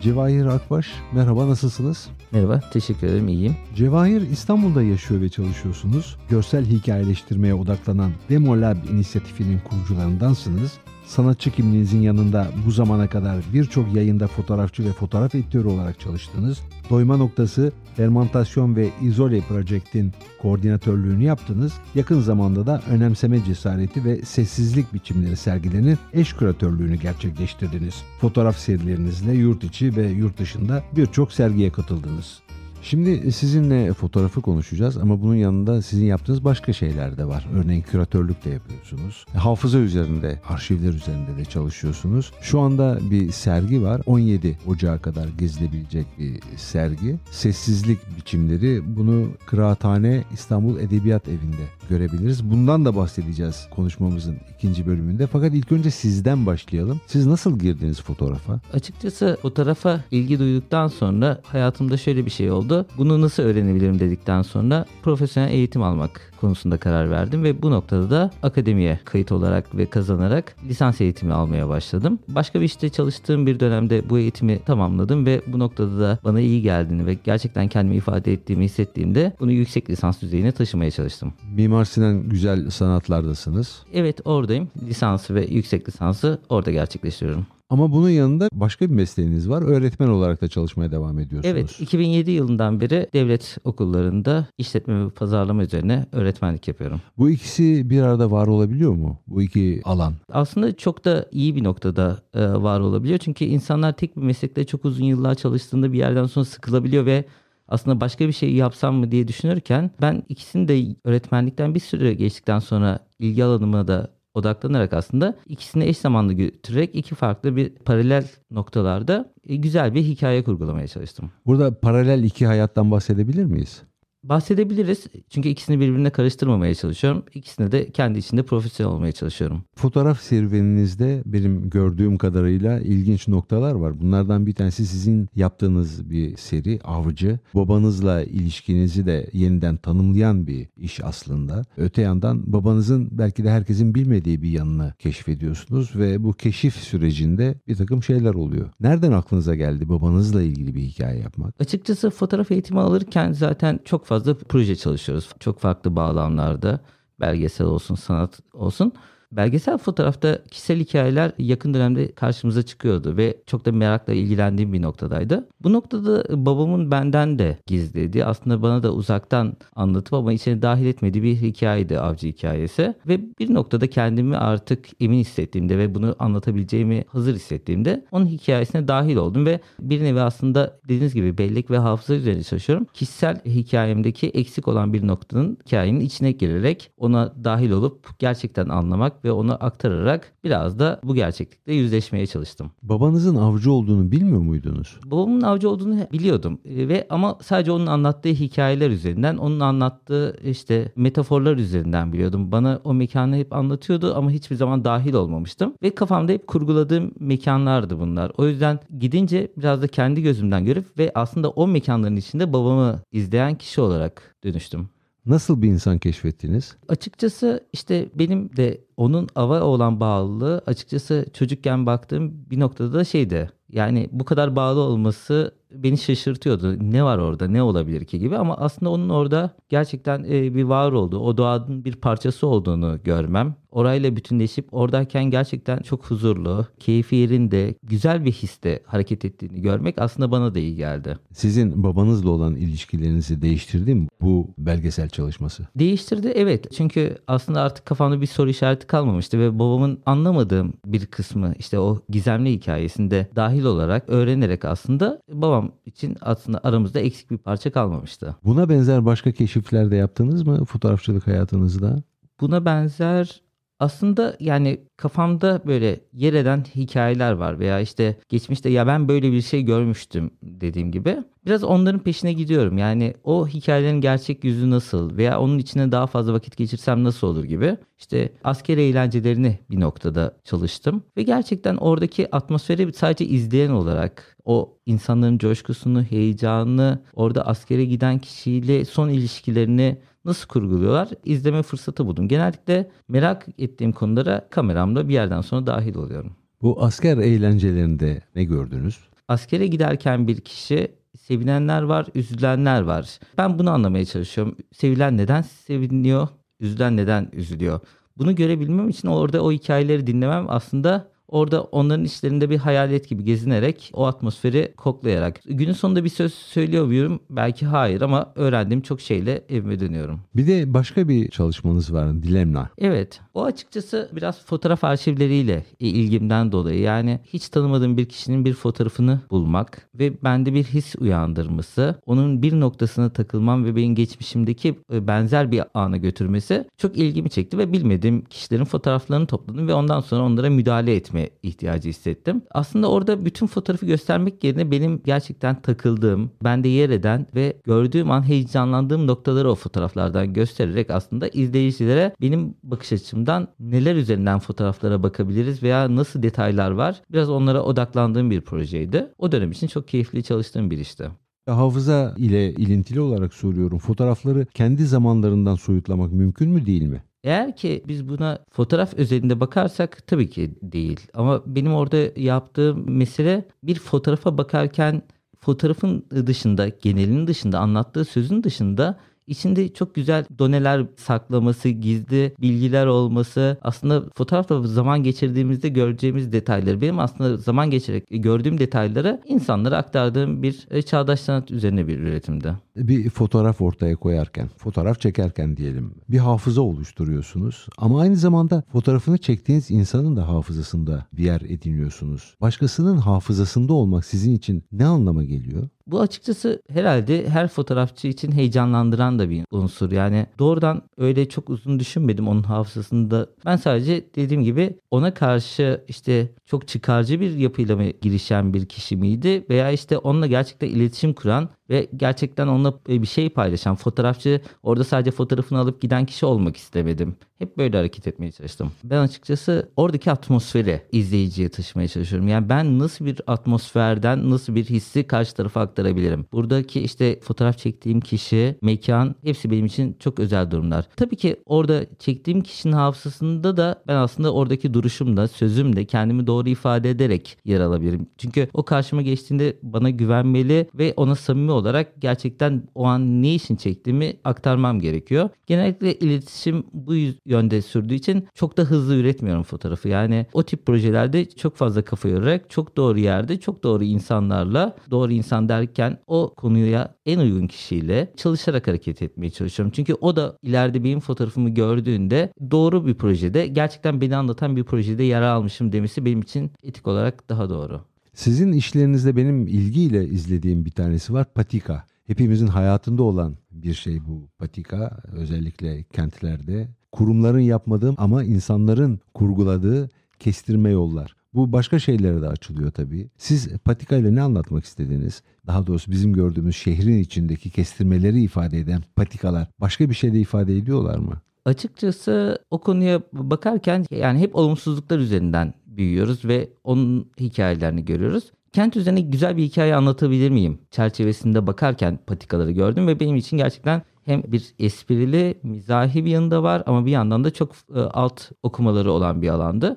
Cevahir 0.00 0.46
Akbaş, 0.46 0.86
merhaba 1.12 1.48
nasılsınız? 1.48 2.08
Merhaba, 2.32 2.60
teşekkür 2.72 3.06
ederim, 3.06 3.28
iyiyim. 3.28 3.56
Cevahir 3.74 4.30
İstanbul'da 4.30 4.82
yaşıyor 4.82 5.20
ve 5.20 5.28
çalışıyorsunuz. 5.28 6.16
Görsel 6.28 6.64
hikayeleştirmeye 6.64 7.54
odaklanan 7.54 8.12
Demo 8.30 8.60
Lab 8.60 8.76
inisiyatifinin 8.92 9.58
kurucularındansınız. 9.58 10.72
Sanatçı 11.06 11.50
kimliğinizin 11.50 12.00
yanında 12.00 12.48
bu 12.66 12.70
zamana 12.70 13.08
kadar 13.08 13.36
birçok 13.54 13.94
yayında 13.94 14.26
fotoğrafçı 14.26 14.84
ve 14.84 14.92
fotoğraf 14.92 15.34
editörü 15.34 15.68
olarak 15.68 16.00
çalıştınız. 16.00 16.58
Doyma 16.90 17.16
noktası 17.16 17.72
Fermantasyon 17.96 18.76
ve 18.76 18.90
İzole 19.02 19.40
Project'in 19.40 20.12
koordinatörlüğünü 20.42 21.24
yaptınız. 21.24 21.72
Yakın 21.94 22.20
zamanda 22.20 22.66
da 22.66 22.82
önemseme 22.90 23.44
cesareti 23.44 24.04
ve 24.04 24.22
sessizlik 24.22 24.94
biçimleri 24.94 25.36
sergilerinin 25.36 25.98
eş 26.12 26.32
küratörlüğünü 26.32 26.96
gerçekleştirdiniz. 26.96 27.94
Fotoğraf 28.20 28.58
serilerinizle 28.58 29.32
yurt 29.32 29.64
içi 29.64 29.96
ve 29.96 30.08
yurt 30.08 30.38
dışında 30.38 30.82
birçok 30.96 31.32
sergiye 31.32 31.70
katıldınız. 31.70 32.45
Şimdi 32.86 33.32
sizinle 33.32 33.92
fotoğrafı 33.92 34.40
konuşacağız 34.40 34.96
ama 34.96 35.22
bunun 35.22 35.34
yanında 35.34 35.82
sizin 35.82 36.06
yaptığınız 36.06 36.44
başka 36.44 36.72
şeyler 36.72 37.18
de 37.18 37.24
var. 37.24 37.46
Örneğin 37.54 37.82
küratörlük 37.82 38.44
de 38.44 38.50
yapıyorsunuz. 38.50 39.26
Hafıza 39.34 39.78
üzerinde, 39.78 40.40
arşivler 40.48 40.92
üzerinde 40.92 41.36
de 41.36 41.44
çalışıyorsunuz. 41.44 42.32
Şu 42.40 42.60
anda 42.60 42.98
bir 43.10 43.32
sergi 43.32 43.82
var. 43.82 44.00
17 44.06 44.58
Ocağı 44.66 44.98
kadar 44.98 45.28
gezilebilecek 45.38 46.06
bir 46.18 46.40
sergi. 46.56 47.16
Sessizlik 47.30 47.98
biçimleri 48.16 48.96
bunu 48.96 49.28
Kıraathane 49.46 50.24
İstanbul 50.32 50.80
Edebiyat 50.80 51.28
Evi'nde 51.28 51.66
görebiliriz. 51.88 52.50
Bundan 52.50 52.84
da 52.84 52.96
bahsedeceğiz 52.96 53.68
konuşmamızın 53.70 54.36
ikinci 54.56 54.86
bölümünde. 54.86 55.26
Fakat 55.26 55.54
ilk 55.54 55.72
önce 55.72 55.90
sizden 55.90 56.46
başlayalım. 56.46 57.00
Siz 57.06 57.26
nasıl 57.26 57.58
girdiniz 57.58 58.02
fotoğrafa? 58.02 58.60
Açıkçası 58.72 59.38
fotoğrafa 59.42 60.00
ilgi 60.10 60.38
duyduktan 60.38 60.88
sonra 60.88 61.40
hayatımda 61.44 61.96
şöyle 61.96 62.24
bir 62.26 62.30
şey 62.30 62.50
oldu. 62.50 62.86
Bunu 62.98 63.20
nasıl 63.20 63.42
öğrenebilirim 63.42 63.98
dedikten 64.00 64.42
sonra 64.42 64.86
profesyonel 65.02 65.50
eğitim 65.50 65.82
almak 65.82 66.32
konusunda 66.36 66.76
karar 66.76 67.10
verdim 67.10 67.44
ve 67.44 67.62
bu 67.62 67.70
noktada 67.70 68.10
da 68.10 68.30
akademiye 68.42 68.98
kayıt 69.04 69.32
olarak 69.32 69.76
ve 69.76 69.86
kazanarak 69.86 70.56
lisans 70.68 71.00
eğitimi 71.00 71.32
almaya 71.32 71.68
başladım. 71.68 72.18
Başka 72.28 72.60
bir 72.60 72.64
işte 72.64 72.88
çalıştığım 72.88 73.46
bir 73.46 73.60
dönemde 73.60 74.10
bu 74.10 74.18
eğitimi 74.18 74.58
tamamladım 74.58 75.26
ve 75.26 75.42
bu 75.46 75.58
noktada 75.58 76.00
da 76.00 76.18
bana 76.24 76.40
iyi 76.40 76.62
geldiğini 76.62 77.06
ve 77.06 77.14
gerçekten 77.24 77.68
kendimi 77.68 77.96
ifade 77.96 78.32
ettiğimi 78.32 78.64
hissettiğimde 78.64 79.32
bunu 79.40 79.52
yüksek 79.52 79.90
lisans 79.90 80.22
düzeyine 80.22 80.52
taşımaya 80.52 80.90
çalıştım. 80.90 81.34
Mimar 81.54 81.84
Sinan 81.84 82.28
Güzel 82.28 82.70
Sanatlar'dasınız. 82.70 83.82
Evet 83.92 84.20
oradayım. 84.24 84.68
Lisansı 84.82 85.34
ve 85.34 85.46
yüksek 85.46 85.88
lisansı 85.88 86.38
orada 86.48 86.70
gerçekleştiriyorum. 86.70 87.46
Ama 87.70 87.92
bunun 87.92 88.10
yanında 88.10 88.48
başka 88.52 88.90
bir 88.90 88.94
mesleğiniz 88.94 89.48
var. 89.48 89.62
Öğretmen 89.62 90.08
olarak 90.08 90.42
da 90.42 90.48
çalışmaya 90.48 90.90
devam 90.90 91.18
ediyorsunuz. 91.18 91.52
Evet, 91.52 91.80
2007 91.80 92.30
yılından 92.30 92.80
beri 92.80 93.08
devlet 93.12 93.58
okullarında 93.64 94.46
işletme 94.58 95.06
ve 95.06 95.10
pazarlama 95.10 95.62
üzerine 95.62 96.06
öğretmenlik 96.12 96.68
yapıyorum. 96.68 97.00
Bu 97.18 97.30
ikisi 97.30 97.90
bir 97.90 98.02
arada 98.02 98.30
var 98.30 98.46
olabiliyor 98.46 98.92
mu? 98.92 99.18
Bu 99.26 99.42
iki 99.42 99.80
alan. 99.84 100.14
Aslında 100.32 100.76
çok 100.76 101.04
da 101.04 101.26
iyi 101.32 101.56
bir 101.56 101.64
noktada 101.64 102.18
e, 102.34 102.48
var 102.48 102.80
olabiliyor. 102.80 103.18
Çünkü 103.18 103.44
insanlar 103.44 103.92
tek 103.92 104.16
bir 104.16 104.22
meslekte 104.22 104.66
çok 104.66 104.84
uzun 104.84 105.04
yıllar 105.04 105.34
çalıştığında 105.34 105.92
bir 105.92 105.98
yerden 105.98 106.26
sonra 106.26 106.44
sıkılabiliyor 106.44 107.06
ve 107.06 107.24
aslında 107.68 108.00
başka 108.00 108.28
bir 108.28 108.32
şey 108.32 108.54
yapsam 108.54 108.94
mı 108.94 109.10
diye 109.10 109.28
düşünürken 109.28 109.90
ben 110.00 110.22
ikisini 110.28 110.68
de 110.68 110.96
öğretmenlikten 111.04 111.74
bir 111.74 111.80
süre 111.80 112.14
geçtikten 112.14 112.58
sonra 112.58 112.98
ilgi 113.18 113.44
alanıma 113.44 113.88
da 113.88 114.15
odaklanarak 114.36 114.92
aslında 114.92 115.36
ikisini 115.46 115.84
eş 115.84 115.98
zamanlı 115.98 116.32
götürerek 116.32 116.94
iki 116.94 117.14
farklı 117.14 117.56
bir 117.56 117.70
paralel 117.74 118.28
noktalarda 118.50 119.32
e, 119.48 119.56
güzel 119.56 119.94
bir 119.94 120.02
hikaye 120.02 120.44
kurgulamaya 120.44 120.88
çalıştım. 120.88 121.30
Burada 121.46 121.80
paralel 121.80 122.24
iki 122.24 122.46
hayattan 122.46 122.90
bahsedebilir 122.90 123.44
miyiz? 123.44 123.82
Bahsedebiliriz. 124.28 125.06
Çünkü 125.30 125.48
ikisini 125.48 125.80
birbirine 125.80 126.10
karıştırmamaya 126.10 126.74
çalışıyorum. 126.74 127.22
İkisine 127.34 127.72
de 127.72 127.90
kendi 127.90 128.18
içinde 128.18 128.42
profesyonel 128.42 128.94
olmaya 128.94 129.12
çalışıyorum. 129.12 129.62
Fotoğraf 129.74 130.20
serüveninizde 130.20 131.22
benim 131.26 131.70
gördüğüm 131.70 132.18
kadarıyla 132.18 132.80
ilginç 132.80 133.28
noktalar 133.28 133.74
var. 133.74 134.00
Bunlardan 134.00 134.46
bir 134.46 134.54
tanesi 134.54 134.86
sizin 134.86 135.28
yaptığınız 135.36 136.10
bir 136.10 136.36
seri 136.36 136.80
Avcı. 136.84 137.38
Babanızla 137.54 138.22
ilişkinizi 138.22 139.06
de 139.06 139.30
yeniden 139.32 139.76
tanımlayan 139.76 140.46
bir 140.46 140.66
iş 140.76 141.00
aslında. 141.04 141.64
Öte 141.76 142.02
yandan 142.02 142.52
babanızın 142.52 143.08
belki 143.10 143.44
de 143.44 143.50
herkesin 143.50 143.94
bilmediği 143.94 144.42
bir 144.42 144.50
yanını 144.50 144.94
keşfediyorsunuz 144.98 145.96
ve 145.96 146.24
bu 146.24 146.32
keşif 146.32 146.74
sürecinde 146.74 147.54
bir 147.68 147.76
takım 147.76 148.02
şeyler 148.02 148.34
oluyor. 148.34 148.70
Nereden 148.80 149.12
aklınıza 149.12 149.54
geldi 149.54 149.88
babanızla 149.88 150.42
ilgili 150.42 150.74
bir 150.74 150.80
hikaye 150.80 151.20
yapmak? 151.20 151.60
Açıkçası 151.60 152.10
fotoğraf 152.10 152.50
eğitimi 152.50 152.80
alırken 152.80 153.32
zaten 153.32 153.80
çok 153.84 154.06
fazla 154.06 154.15
fazla 154.18 154.34
proje 154.34 154.76
çalışıyoruz. 154.76 155.28
Çok 155.40 155.60
farklı 155.60 155.96
bağlamlarda 155.96 156.80
belgesel 157.20 157.66
olsun, 157.66 157.94
sanat 157.94 158.40
olsun. 158.52 158.92
Belgesel 159.32 159.78
fotoğrafta 159.78 160.38
kişisel 160.50 160.78
hikayeler 160.78 161.32
yakın 161.38 161.74
dönemde 161.74 162.12
karşımıza 162.12 162.62
çıkıyordu 162.62 163.16
ve 163.16 163.36
çok 163.46 163.66
da 163.66 163.72
merakla 163.72 164.12
ilgilendiğim 164.12 164.72
bir 164.72 164.82
noktadaydı. 164.82 165.48
Bu 165.62 165.72
noktada 165.72 166.46
babamın 166.46 166.90
benden 166.90 167.38
de 167.38 167.58
gizlediği 167.66 168.24
aslında 168.24 168.62
bana 168.62 168.82
da 168.82 168.92
uzaktan 168.92 169.56
anlatıp 169.76 170.14
ama 170.14 170.32
içine 170.32 170.62
dahil 170.62 170.86
etmediği 170.86 171.24
bir 171.24 171.36
hikayeydi 171.36 172.00
avcı 172.00 172.28
hikayesi. 172.28 172.94
Ve 173.08 173.20
bir 173.38 173.54
noktada 173.54 173.86
kendimi 173.86 174.36
artık 174.36 174.86
emin 175.00 175.18
hissettiğimde 175.18 175.78
ve 175.78 175.94
bunu 175.94 176.16
anlatabileceğimi 176.18 177.04
hazır 177.08 177.34
hissettiğimde 177.34 178.04
onun 178.12 178.26
hikayesine 178.26 178.88
dahil 178.88 179.16
oldum 179.16 179.46
ve 179.46 179.60
bir 179.80 180.04
nevi 180.04 180.20
aslında 180.20 180.78
dediğiniz 180.84 181.14
gibi 181.14 181.38
bellek 181.38 181.70
ve 181.70 181.78
hafıza 181.78 182.14
üzerine 182.14 182.42
çalışıyorum. 182.42 182.86
Kişisel 182.94 183.40
hikayemdeki 183.44 184.28
eksik 184.28 184.68
olan 184.68 184.92
bir 184.92 185.06
noktanın 185.06 185.58
hikayenin 185.66 186.00
içine 186.00 186.32
girerek 186.32 186.90
ona 186.98 187.44
dahil 187.44 187.70
olup 187.70 188.18
gerçekten 188.18 188.68
anlamak 188.68 189.15
ve 189.24 189.32
onu 189.32 189.64
aktararak 189.64 190.32
biraz 190.44 190.78
da 190.78 191.00
bu 191.04 191.14
gerçeklikle 191.14 191.74
yüzleşmeye 191.74 192.26
çalıştım. 192.26 192.70
Babanızın 192.82 193.36
avcı 193.36 193.72
olduğunu 193.72 194.12
bilmiyor 194.12 194.40
muydunuz? 194.40 195.00
Babamın 195.04 195.40
avcı 195.40 195.70
olduğunu 195.70 195.96
biliyordum 196.12 196.58
e, 196.64 196.88
ve 196.88 197.06
ama 197.10 197.38
sadece 197.42 197.72
onun 197.72 197.86
anlattığı 197.86 198.28
hikayeler 198.28 198.90
üzerinden, 198.90 199.36
onun 199.36 199.60
anlattığı 199.60 200.36
işte 200.44 200.92
metaforlar 200.96 201.56
üzerinden 201.56 202.12
biliyordum. 202.12 202.52
Bana 202.52 202.80
o 202.84 202.94
mekanı 202.94 203.36
hep 203.36 203.52
anlatıyordu 203.52 204.14
ama 204.14 204.30
hiçbir 204.30 204.56
zaman 204.56 204.84
dahil 204.84 205.14
olmamıştım 205.14 205.74
ve 205.82 205.94
kafamda 205.94 206.32
hep 206.32 206.46
kurguladığım 206.46 207.12
mekanlardı 207.20 208.00
bunlar. 208.00 208.32
O 208.38 208.46
yüzden 208.46 208.78
gidince 208.98 209.52
biraz 209.56 209.82
da 209.82 209.88
kendi 209.88 210.22
gözümden 210.22 210.64
görüp 210.64 210.98
ve 210.98 211.12
aslında 211.14 211.50
o 211.50 211.66
mekanların 211.68 212.16
içinde 212.16 212.52
babamı 212.52 213.00
izleyen 213.12 213.54
kişi 213.54 213.80
olarak 213.80 214.36
dönüştüm. 214.44 214.88
Nasıl 215.26 215.62
bir 215.62 215.68
insan 215.68 215.98
keşfettiniz? 215.98 216.76
Açıkçası 216.88 217.60
işte 217.72 218.08
benim 218.14 218.56
de 218.56 218.80
onun 218.96 219.28
ava 219.34 219.60
olan 219.60 220.00
bağlılığı 220.00 220.62
açıkçası 220.66 221.26
çocukken 221.32 221.86
baktığım 221.86 222.50
bir 222.50 222.60
noktada 222.60 222.92
da 222.92 223.04
şeydi. 223.04 223.50
Yani 223.68 224.08
bu 224.12 224.24
kadar 224.24 224.56
bağlı 224.56 224.80
olması 224.80 225.54
beni 225.70 225.98
şaşırtıyordu. 225.98 226.92
Ne 226.92 227.04
var 227.04 227.18
orada 227.18 227.48
ne 227.48 227.62
olabilir 227.62 228.04
ki 228.04 228.18
gibi 228.18 228.36
ama 228.36 228.56
aslında 228.56 228.90
onun 228.90 229.08
orada 229.08 229.50
gerçekten 229.68 230.24
e, 230.24 230.54
bir 230.54 230.64
var 230.64 230.92
olduğu, 230.92 231.18
o 231.18 231.36
doğanın 231.36 231.84
bir 231.84 231.96
parçası 231.96 232.46
olduğunu 232.46 232.98
görmem. 233.04 233.54
Orayla 233.70 234.16
bütünleşip 234.16 234.74
oradayken 234.74 235.24
gerçekten 235.24 235.78
çok 235.78 236.04
huzurlu, 236.04 236.66
keyfi 236.78 237.16
yerinde, 237.16 237.74
güzel 237.82 238.24
bir 238.24 238.32
histe 238.32 238.82
hareket 238.86 239.24
ettiğini 239.24 239.60
görmek 239.60 239.98
aslında 239.98 240.30
bana 240.30 240.54
da 240.54 240.58
iyi 240.58 240.76
geldi. 240.76 241.18
Sizin 241.32 241.82
babanızla 241.82 242.30
olan 242.30 242.56
ilişkilerinizi 242.56 243.42
değiştirdi 243.42 243.94
mi 243.94 244.08
bu 244.20 244.50
belgesel 244.58 245.08
çalışması? 245.08 245.66
Değiştirdi 245.78 246.32
evet. 246.34 246.72
Çünkü 246.72 247.16
aslında 247.26 247.60
artık 247.60 247.86
kafamda 247.86 248.20
bir 248.20 248.26
soru 248.26 248.50
işareti 248.50 248.86
kalmamıştı 248.86 249.38
ve 249.38 249.58
babamın 249.58 250.00
anlamadığım 250.06 250.72
bir 250.86 251.06
kısmı 251.06 251.54
işte 251.58 251.78
o 251.78 251.98
gizemli 252.08 252.52
hikayesinde 252.52 253.28
dahil 253.36 253.64
olarak 253.64 254.08
öğrenerek 254.08 254.64
aslında 254.64 255.20
babam 255.32 255.55
için 255.86 256.16
aslında 256.20 256.60
aramızda 256.64 257.00
eksik 257.00 257.30
bir 257.30 257.38
parça 257.38 257.72
kalmamıştı. 257.72 258.36
Buna 258.44 258.68
benzer 258.68 259.04
başka 259.04 259.32
keşifler 259.32 259.90
de 259.90 259.96
yaptınız 259.96 260.42
mı 260.42 260.64
fotoğrafçılık 260.64 261.26
hayatınızda? 261.26 261.96
Buna 262.40 262.64
benzer 262.64 263.42
Aslında 263.78 264.36
yani 264.40 264.80
kafamda 264.96 265.62
böyle 265.66 266.00
yer 266.12 266.32
eden 266.32 266.64
hikayeler 266.74 267.32
var 267.32 267.58
veya 267.58 267.80
işte 267.80 268.16
geçmişte 268.28 268.70
ya 268.70 268.86
ben 268.86 269.08
böyle 269.08 269.32
bir 269.32 269.42
şey 269.42 269.62
görmüştüm 269.62 270.30
dediğim 270.42 270.92
gibi. 270.92 271.16
Biraz 271.46 271.64
onların 271.64 272.02
peşine 272.02 272.32
gidiyorum. 272.32 272.78
Yani 272.78 273.14
o 273.24 273.48
hikayelerin 273.48 274.00
gerçek 274.00 274.44
yüzü 274.44 274.70
nasıl 274.70 275.16
veya 275.16 275.40
onun 275.40 275.58
içine 275.58 275.92
daha 275.92 276.06
fazla 276.06 276.32
vakit 276.32 276.56
geçirsem 276.56 277.04
nasıl 277.04 277.26
olur 277.26 277.44
gibi. 277.44 277.76
İşte 277.98 278.32
asker 278.44 278.78
eğlencelerini 278.78 279.58
bir 279.70 279.80
noktada 279.80 280.36
çalıştım 280.44 281.02
ve 281.16 281.22
gerçekten 281.22 281.76
oradaki 281.76 282.34
atmosferi 282.36 282.92
sadece 282.92 283.26
izleyen 283.26 283.70
olarak 283.70 284.36
o 284.44 284.78
insanların 284.86 285.38
coşkusunu, 285.38 286.02
heyecanını, 286.02 287.02
orada 287.14 287.46
askere 287.46 287.84
giden 287.84 288.18
kişiyle 288.18 288.84
son 288.84 289.08
ilişkilerini 289.08 289.98
nasıl 290.26 290.48
kurguluyorlar 290.48 291.08
izleme 291.24 291.62
fırsatı 291.62 292.06
buldum. 292.06 292.28
Genellikle 292.28 292.90
merak 293.08 293.46
ettiğim 293.58 293.92
konulara 293.92 294.48
kameramda 294.50 295.08
bir 295.08 295.14
yerden 295.14 295.40
sonra 295.40 295.66
dahil 295.66 295.96
oluyorum. 295.96 296.32
Bu 296.62 296.84
asker 296.84 297.18
eğlencelerinde 297.18 298.22
ne 298.34 298.44
gördünüz? 298.44 298.98
Askere 299.28 299.66
giderken 299.66 300.28
bir 300.28 300.40
kişi 300.40 300.92
sevinenler 301.20 301.82
var, 301.82 302.06
üzülenler 302.14 302.80
var. 302.80 303.18
Ben 303.38 303.58
bunu 303.58 303.70
anlamaya 303.70 304.04
çalışıyorum. 304.04 304.56
Sevilen 304.72 305.16
neden 305.16 305.42
seviniyor, 305.42 306.28
üzülen 306.60 306.96
neden 306.96 307.28
üzülüyor? 307.32 307.80
Bunu 308.18 308.34
görebilmem 308.34 308.88
için 308.88 309.08
orada 309.08 309.42
o 309.42 309.52
hikayeleri 309.52 310.06
dinlemem 310.06 310.46
aslında 310.48 311.08
Orada 311.28 311.62
onların 311.62 312.04
işlerinde 312.04 312.50
bir 312.50 312.56
hayalet 312.56 313.08
gibi 313.08 313.24
gezinerek 313.24 313.90
o 313.94 314.06
atmosferi 314.06 314.72
koklayarak. 314.76 315.40
Günün 315.44 315.72
sonunda 315.72 316.04
bir 316.04 316.08
söz 316.08 316.34
söylüyor 316.34 316.86
muyum? 316.86 317.20
Belki 317.30 317.66
hayır 317.66 318.00
ama 318.00 318.32
öğrendiğim 318.34 318.80
çok 318.82 319.00
şeyle 319.00 319.44
evime 319.48 319.80
dönüyorum. 319.80 320.20
Bir 320.36 320.46
de 320.46 320.74
başka 320.74 321.08
bir 321.08 321.30
çalışmanız 321.30 321.92
var 321.92 322.22
Dilemna. 322.22 322.70
Evet. 322.78 323.20
O 323.34 323.44
açıkçası 323.44 324.10
biraz 324.12 324.44
fotoğraf 324.44 324.84
arşivleriyle 324.84 325.64
ilgimden 325.80 326.52
dolayı. 326.52 326.80
Yani 326.80 327.20
hiç 327.24 327.48
tanımadığım 327.48 327.96
bir 327.96 328.06
kişinin 328.06 328.44
bir 328.44 328.54
fotoğrafını 328.54 329.20
bulmak 329.30 329.88
ve 329.94 330.22
bende 330.24 330.54
bir 330.54 330.64
his 330.64 330.94
uyandırması, 330.98 332.00
onun 332.06 332.42
bir 332.42 332.60
noktasına 332.60 333.10
takılmam 333.10 333.64
ve 333.64 333.76
benim 333.76 333.94
geçmişimdeki 333.94 334.78
e, 334.92 335.06
benzer 335.06 335.52
bir 335.52 335.62
ana 335.74 335.96
götürmesi 335.96 336.64
çok 336.78 336.96
ilgimi 336.96 337.30
çekti 337.30 337.58
ve 337.58 337.72
bilmediğim 337.72 338.24
kişilerin 338.24 338.64
fotoğraflarını 338.64 339.26
topladım 339.26 339.68
ve 339.68 339.74
ondan 339.74 340.00
sonra 340.00 340.22
onlara 340.22 340.50
müdahale 340.50 340.96
etme 340.96 341.15
etme 341.16 341.30
ihtiyacı 341.42 341.88
hissettim. 341.88 342.42
Aslında 342.50 342.90
orada 342.90 343.24
bütün 343.24 343.46
fotoğrafı 343.46 343.86
göstermek 343.86 344.44
yerine 344.44 344.70
benim 344.70 345.02
gerçekten 345.04 345.62
takıldığım, 345.62 346.30
bende 346.44 346.68
yer 346.68 346.90
eden 346.90 347.26
ve 347.34 347.56
gördüğüm 347.64 348.10
an 348.10 348.28
heyecanlandığım 348.28 349.06
noktaları 349.06 349.50
o 349.50 349.54
fotoğraflardan 349.54 350.32
göstererek 350.32 350.90
aslında 350.90 351.28
izleyicilere 351.28 352.14
benim 352.20 352.54
bakış 352.62 352.92
açımdan 352.92 353.48
neler 353.60 353.94
üzerinden 353.96 354.38
fotoğraflara 354.38 355.02
bakabiliriz 355.02 355.62
veya 355.62 355.96
nasıl 355.96 356.22
detaylar 356.22 356.70
var 356.70 357.02
biraz 357.12 357.30
onlara 357.30 357.62
odaklandığım 357.62 358.30
bir 358.30 358.40
projeydi. 358.40 359.10
O 359.18 359.32
dönem 359.32 359.50
için 359.50 359.66
çok 359.66 359.88
keyifli 359.88 360.22
çalıştığım 360.22 360.70
bir 360.70 360.78
işti. 360.78 361.10
Hafıza 361.46 362.14
ile 362.16 362.52
ilintili 362.52 363.00
olarak 363.00 363.34
soruyorum. 363.34 363.78
Fotoğrafları 363.78 364.46
kendi 364.54 364.86
zamanlarından 364.86 365.54
soyutlamak 365.54 366.12
mümkün 366.12 366.50
mü 366.50 366.66
değil 366.66 366.82
mi? 366.82 367.02
Eğer 367.26 367.56
ki 367.56 367.82
biz 367.88 368.08
buna 368.08 368.38
fotoğraf 368.50 368.94
özelinde 368.94 369.40
bakarsak 369.40 370.06
tabii 370.06 370.30
ki 370.30 370.54
değil. 370.62 371.00
Ama 371.14 371.42
benim 371.46 371.74
orada 371.74 372.20
yaptığım 372.20 372.90
mesele 372.90 373.48
bir 373.62 373.78
fotoğrafa 373.78 374.38
bakarken 374.38 375.02
fotoğrafın 375.40 376.06
dışında, 376.26 376.68
genelinin 376.68 377.26
dışında, 377.26 377.58
anlattığı 377.58 378.04
sözün 378.04 378.42
dışında 378.42 378.98
içinde 379.26 379.74
çok 379.74 379.94
güzel 379.94 380.24
doneler 380.38 380.86
saklaması, 380.96 381.68
gizli 381.68 382.34
bilgiler 382.40 382.86
olması 382.86 383.58
aslında 383.62 384.04
fotoğrafla 384.14 384.62
zaman 384.62 385.02
geçirdiğimizde 385.02 385.68
göreceğimiz 385.68 386.32
detayları 386.32 386.80
benim 386.80 386.98
aslında 386.98 387.36
zaman 387.36 387.70
geçirerek 387.70 388.04
gördüğüm 388.10 388.58
detayları 388.58 389.20
insanlara 389.26 389.76
aktardığım 389.76 390.42
bir 390.42 390.66
e, 390.70 390.82
çağdaş 390.82 391.20
sanat 391.20 391.50
üzerine 391.50 391.88
bir 391.88 391.98
üretimde. 391.98 392.54
Bir 392.76 393.10
fotoğraf 393.10 393.60
ortaya 393.60 393.96
koyarken, 393.96 394.48
fotoğraf 394.56 395.00
çekerken 395.00 395.56
diyelim 395.56 395.94
bir 396.08 396.18
hafıza 396.18 396.62
oluşturuyorsunuz 396.62 397.66
ama 397.78 398.00
aynı 398.00 398.16
zamanda 398.16 398.62
fotoğrafını 398.72 399.18
çektiğiniz 399.18 399.70
insanın 399.70 400.16
da 400.16 400.28
hafızasında 400.28 401.06
bir 401.12 401.24
yer 401.24 401.40
ediniyorsunuz. 401.40 402.34
Başkasının 402.40 402.96
hafızasında 402.96 403.72
olmak 403.72 404.04
sizin 404.04 404.34
için 404.34 404.64
ne 404.72 404.86
anlama 404.86 405.24
geliyor? 405.24 405.68
Bu 405.86 406.00
açıkçası 406.00 406.62
herhalde 406.70 407.28
her 407.28 407.48
fotoğrafçı 407.48 408.08
için 408.08 408.32
heyecanlandıran 408.32 409.18
da 409.18 409.30
bir 409.30 409.44
unsur. 409.50 409.92
Yani 409.92 410.26
doğrudan 410.38 410.82
öyle 410.98 411.28
çok 411.28 411.50
uzun 411.50 411.78
düşünmedim 411.78 412.28
onun 412.28 412.42
hafızasında. 412.42 413.26
Ben 413.44 413.56
sadece 413.56 414.04
dediğim 414.16 414.42
gibi 414.42 414.78
ona 414.90 415.14
karşı 415.14 415.84
işte 415.88 416.32
çok 416.46 416.68
çıkarcı 416.68 417.20
bir 417.20 417.36
yapıyla 417.36 417.76
mı 417.76 417.84
girişen 417.84 418.54
bir 418.54 418.66
kişi 418.66 418.96
miydi 418.96 419.46
veya 419.50 419.70
işte 419.70 419.98
onunla 419.98 420.26
gerçekten 420.26 420.68
iletişim 420.68 421.12
kuran 421.12 421.48
ve 421.70 421.88
gerçekten 421.96 422.46
onunla 422.46 422.74
bir 422.88 423.06
şey 423.06 423.28
paylaşan 423.28 423.74
fotoğrafçı 423.74 424.40
orada 424.62 424.84
sadece 424.84 425.10
fotoğrafını 425.10 425.58
alıp 425.58 425.80
giden 425.80 426.06
kişi 426.06 426.26
olmak 426.26 426.56
istemedim. 426.56 427.16
Hep 427.38 427.58
böyle 427.58 427.76
hareket 427.76 428.06
etmeye 428.06 428.32
çalıştım. 428.32 428.72
Ben 428.84 428.98
açıkçası 428.98 429.70
oradaki 429.76 430.10
atmosferi 430.10 430.82
izleyiciye 430.92 431.48
taşımaya 431.48 431.88
çalışıyorum. 431.88 432.28
Yani 432.28 432.48
ben 432.48 432.78
nasıl 432.78 433.04
bir 433.04 433.20
atmosferden 433.26 434.30
nasıl 434.30 434.54
bir 434.54 434.64
hissi 434.64 435.06
karşı 435.06 435.34
tarafa 435.34 435.60
aktarabilirim? 435.76 436.26
Buradaki 436.32 436.80
işte 436.80 437.20
fotoğraf 437.20 437.58
çektiğim 437.58 438.00
kişi, 438.00 438.58
mekan 438.62 439.14
hepsi 439.24 439.50
benim 439.50 439.66
için 439.66 439.96
çok 440.00 440.20
özel 440.20 440.50
durumlar. 440.50 440.86
Tabii 440.96 441.16
ki 441.16 441.36
orada 441.46 441.86
çektiğim 441.98 442.40
kişinin 442.40 442.72
hafızasında 442.72 443.56
da 443.56 443.82
ben 443.88 443.96
aslında 443.96 444.32
oradaki 444.32 444.74
duruşumda, 444.74 445.28
sözümde 445.28 445.84
kendimi 445.84 446.26
doğru 446.26 446.48
ifade 446.48 446.90
ederek 446.90 447.38
yer 447.44 447.60
alabilirim. 447.60 448.06
Çünkü 448.18 448.48
o 448.54 448.62
karşıma 448.62 449.02
geçtiğinde 449.02 449.56
bana 449.62 449.90
güvenmeli 449.90 450.68
ve 450.74 450.94
ona 450.96 451.14
samimi 451.14 451.50
olarak 451.50 452.00
gerçekten 452.00 452.62
o 452.74 452.84
an 452.84 453.22
ne 453.22 453.34
için 453.34 453.56
çektiğimi 453.56 454.16
aktarmam 454.24 454.80
gerekiyor. 454.80 455.28
Genellikle 455.46 455.94
iletişim 455.94 456.64
bu 456.72 456.94
yönde 457.26 457.62
sürdüğü 457.62 457.94
için 457.94 458.28
çok 458.34 458.56
da 458.56 458.62
hızlı 458.62 458.96
üretmiyorum 458.96 459.42
fotoğrafı. 459.42 459.88
Yani 459.88 460.26
o 460.32 460.42
tip 460.42 460.66
projelerde 460.66 461.28
çok 461.28 461.56
fazla 461.56 461.82
kafa 461.82 462.08
yorarak 462.08 462.50
çok 462.50 462.76
doğru 462.76 462.98
yerde 462.98 463.40
çok 463.40 463.62
doğru 463.64 463.84
insanlarla 463.84 464.76
doğru 464.90 465.12
insan 465.12 465.48
derken 465.66 465.98
o 466.06 466.34
konuya 466.36 466.94
en 467.06 467.18
uygun 467.18 467.46
kişiyle 467.46 468.12
çalışarak 468.16 468.68
hareket 468.68 469.02
etmeye 469.02 469.30
çalışıyorum. 469.30 469.72
Çünkü 469.76 469.94
o 469.94 470.16
da 470.16 470.36
ileride 470.42 470.84
benim 470.84 471.00
fotoğrafımı 471.00 471.50
gördüğünde 471.50 472.32
doğru 472.50 472.86
bir 472.86 472.94
projede 472.94 473.46
gerçekten 473.46 474.00
beni 474.00 474.16
anlatan 474.16 474.56
bir 474.56 474.64
projede 474.64 475.02
yer 475.02 475.22
almışım 475.22 475.72
demesi 475.72 476.04
benim 476.04 476.20
için 476.20 476.50
etik 476.62 476.86
olarak 476.86 477.28
daha 477.28 477.50
doğru. 477.50 477.80
Sizin 478.14 478.52
işlerinizde 478.52 479.16
benim 479.16 479.46
ilgiyle 479.46 480.04
izlediğim 480.04 480.64
bir 480.64 480.70
tanesi 480.70 481.12
var 481.12 481.26
patika. 481.34 481.84
Hepimizin 482.06 482.46
hayatında 482.46 483.02
olan 483.02 483.36
bir 483.50 483.74
şey 483.74 484.06
bu 484.06 484.28
patika 484.38 484.98
özellikle 485.12 485.82
kentlerde. 485.82 486.68
Kurumların 486.92 487.40
yapmadığım 487.40 487.94
ama 487.98 488.24
insanların 488.24 489.00
kurguladığı 489.14 489.88
kestirme 490.18 490.70
yollar. 490.70 491.16
Bu 491.36 491.52
başka 491.52 491.78
şeylere 491.78 492.22
de 492.22 492.28
açılıyor 492.28 492.70
tabii. 492.70 493.10
Siz 493.18 493.48
patika 493.58 493.96
ile 493.96 494.14
ne 494.14 494.22
anlatmak 494.22 494.64
istediniz? 494.64 495.22
Daha 495.46 495.66
doğrusu 495.66 495.90
bizim 495.90 496.12
gördüğümüz 496.12 496.56
şehrin 496.56 496.98
içindeki 496.98 497.50
kestirmeleri 497.50 498.22
ifade 498.22 498.58
eden 498.58 498.82
patikalar 498.96 499.48
başka 499.60 499.90
bir 499.90 499.94
şey 499.94 500.12
de 500.12 500.20
ifade 500.20 500.56
ediyorlar 500.56 500.98
mı? 500.98 501.20
Açıkçası 501.44 502.38
o 502.50 502.58
konuya 502.58 503.00
bakarken 503.12 503.84
yani 503.90 504.18
hep 504.18 504.36
olumsuzluklar 504.36 504.98
üzerinden 504.98 505.54
büyüyoruz 505.66 506.24
ve 506.24 506.48
onun 506.64 507.10
hikayelerini 507.20 507.84
görüyoruz. 507.84 508.32
Kent 508.52 508.76
üzerine 508.76 509.00
güzel 509.00 509.36
bir 509.36 509.42
hikaye 509.42 509.76
anlatabilir 509.76 510.30
miyim? 510.30 510.58
Çerçevesinde 510.70 511.46
bakarken 511.46 511.98
patikaları 512.06 512.50
gördüm 512.52 512.86
ve 512.86 513.00
benim 513.00 513.16
için 513.16 513.36
gerçekten 513.36 513.82
hem 514.04 514.22
bir 514.26 514.54
esprili, 514.58 515.38
mizahi 515.42 516.04
bir 516.04 516.10
yanında 516.10 516.42
var 516.42 516.62
ama 516.66 516.86
bir 516.86 516.90
yandan 516.90 517.24
da 517.24 517.32
çok 517.32 517.52
e, 517.74 517.80
alt 517.80 518.30
okumaları 518.42 518.92
olan 518.92 519.22
bir 519.22 519.28
alandı. 519.28 519.76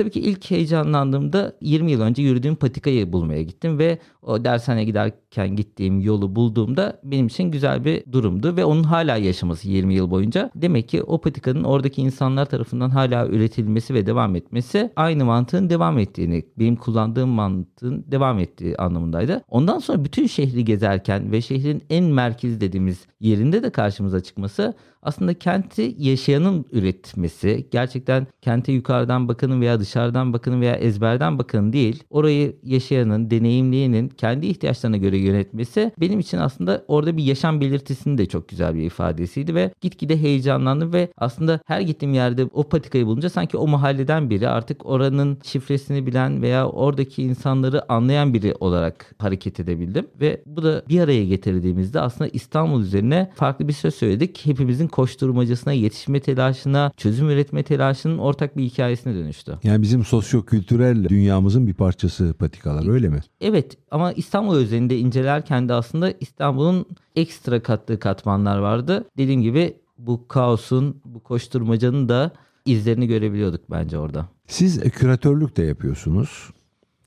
Tabii 0.00 0.10
ki 0.10 0.20
ilk 0.20 0.50
heyecanlandığımda 0.50 1.52
20 1.60 1.92
yıl 1.92 2.00
önce 2.00 2.22
yürüdüğüm 2.22 2.54
patikayı 2.54 3.12
bulmaya 3.12 3.42
gittim 3.42 3.78
ve 3.78 3.98
o 4.22 4.44
dershaneye 4.44 4.84
giderken 4.84 5.56
gittiğim 5.56 6.00
yolu 6.00 6.36
bulduğumda 6.36 7.00
benim 7.04 7.26
için 7.26 7.44
güzel 7.44 7.84
bir 7.84 8.12
durumdu 8.12 8.56
ve 8.56 8.64
onun 8.64 8.82
hala 8.82 9.16
yaşaması 9.16 9.68
20 9.68 9.94
yıl 9.94 10.10
boyunca 10.10 10.50
demek 10.54 10.88
ki 10.88 11.02
o 11.02 11.20
patikanın 11.20 11.64
oradaki 11.64 12.02
insanlar 12.02 12.46
tarafından 12.46 12.90
hala 12.90 13.26
üretilmesi 13.26 13.94
ve 13.94 14.06
devam 14.06 14.36
etmesi 14.36 14.92
aynı 14.96 15.24
mantığın 15.24 15.70
devam 15.70 15.98
ettiğini, 15.98 16.44
benim 16.58 16.76
kullandığım 16.76 17.28
mantığın 17.28 18.04
devam 18.08 18.38
ettiği 18.38 18.76
anlamındaydı. 18.76 19.42
Ondan 19.48 19.78
sonra 19.78 20.04
bütün 20.04 20.26
şehri 20.26 20.64
gezerken 20.64 21.32
ve 21.32 21.40
şehrin 21.40 21.82
en 21.90 22.04
merkez 22.04 22.60
dediğimiz 22.60 23.06
yerinde 23.20 23.62
de 23.62 23.70
karşımıza 23.70 24.20
çıkması 24.20 24.74
aslında 25.02 25.34
kenti 25.34 25.94
yaşayanın 25.98 26.64
üretmesi, 26.72 27.68
gerçekten 27.70 28.26
kente 28.42 28.72
yukarıdan 28.72 29.28
bakanın 29.28 29.60
veya 29.60 29.80
dışarıdan 29.80 29.89
bakanın 29.96 30.60
veya 30.60 30.74
ezberden 30.74 31.38
bakanın 31.38 31.72
değil, 31.72 32.04
orayı 32.10 32.56
yaşayanın, 32.62 33.30
deneyimleyenin 33.30 34.08
kendi 34.08 34.46
ihtiyaçlarına 34.46 34.96
göre 34.96 35.18
yönetmesi 35.18 35.92
benim 36.00 36.20
için 36.20 36.38
aslında 36.38 36.84
orada 36.88 37.16
bir 37.16 37.24
yaşam 37.24 37.60
belirtisinin 37.60 38.18
de 38.18 38.26
çok 38.26 38.48
güzel 38.48 38.74
bir 38.74 38.82
ifadesiydi 38.82 39.54
ve 39.54 39.70
gitgide 39.80 40.16
heyecanlandım 40.16 40.92
ve 40.92 41.08
aslında 41.16 41.60
her 41.66 41.80
gittiğim 41.80 42.14
yerde 42.14 42.44
o 42.44 42.62
patikayı 42.62 43.06
bulunca 43.06 43.30
sanki 43.30 43.56
o 43.56 43.66
mahalleden 43.66 44.30
biri 44.30 44.48
artık 44.48 44.86
oranın 44.86 45.38
şifresini 45.44 46.06
bilen 46.06 46.42
veya 46.42 46.68
oradaki 46.68 47.22
insanları 47.22 47.92
anlayan 47.92 48.34
biri 48.34 48.54
olarak 48.60 49.14
hareket 49.18 49.60
edebildim 49.60 50.06
ve 50.20 50.42
bu 50.46 50.62
da 50.62 50.82
bir 50.88 51.00
araya 51.00 51.24
getirdiğimizde 51.24 52.00
aslında 52.00 52.30
İstanbul 52.32 52.82
üzerine 52.82 53.30
farklı 53.34 53.68
bir 53.68 53.72
söz 53.72 53.94
söyledik. 53.94 54.40
Hepimizin 54.44 54.88
koşturmacasına, 54.88 55.72
yetişme 55.72 56.20
telaşına, 56.20 56.92
çözüm 56.96 57.30
üretme 57.30 57.62
telaşının 57.62 58.18
ortak 58.18 58.56
bir 58.56 58.64
hikayesine 58.64 59.14
dönüştü. 59.14 59.58
Yani 59.70 59.82
bizim 59.82 60.04
sosyo-kültürel 60.04 61.08
dünyamızın 61.08 61.66
bir 61.66 61.74
parçası 61.74 62.34
patikalar 62.38 62.88
öyle 62.88 63.08
mi? 63.08 63.20
Evet 63.40 63.78
ama 63.90 64.12
İstanbul 64.12 64.54
özelinde 64.54 64.98
incelerken 64.98 65.68
de 65.68 65.72
aslında 65.72 66.12
İstanbul'un 66.20 66.86
ekstra 67.16 67.62
kattığı 67.62 67.98
katmanlar 67.98 68.58
vardı. 68.58 69.04
Dediğim 69.18 69.42
gibi 69.42 69.76
bu 69.98 70.28
kaosun, 70.28 71.00
bu 71.04 71.20
koşturmacanın 71.20 72.08
da 72.08 72.32
izlerini 72.66 73.06
görebiliyorduk 73.06 73.70
bence 73.70 73.98
orada. 73.98 74.28
Siz 74.46 74.80
küratörlük 74.80 75.56
de 75.56 75.62
yapıyorsunuz. 75.62 76.50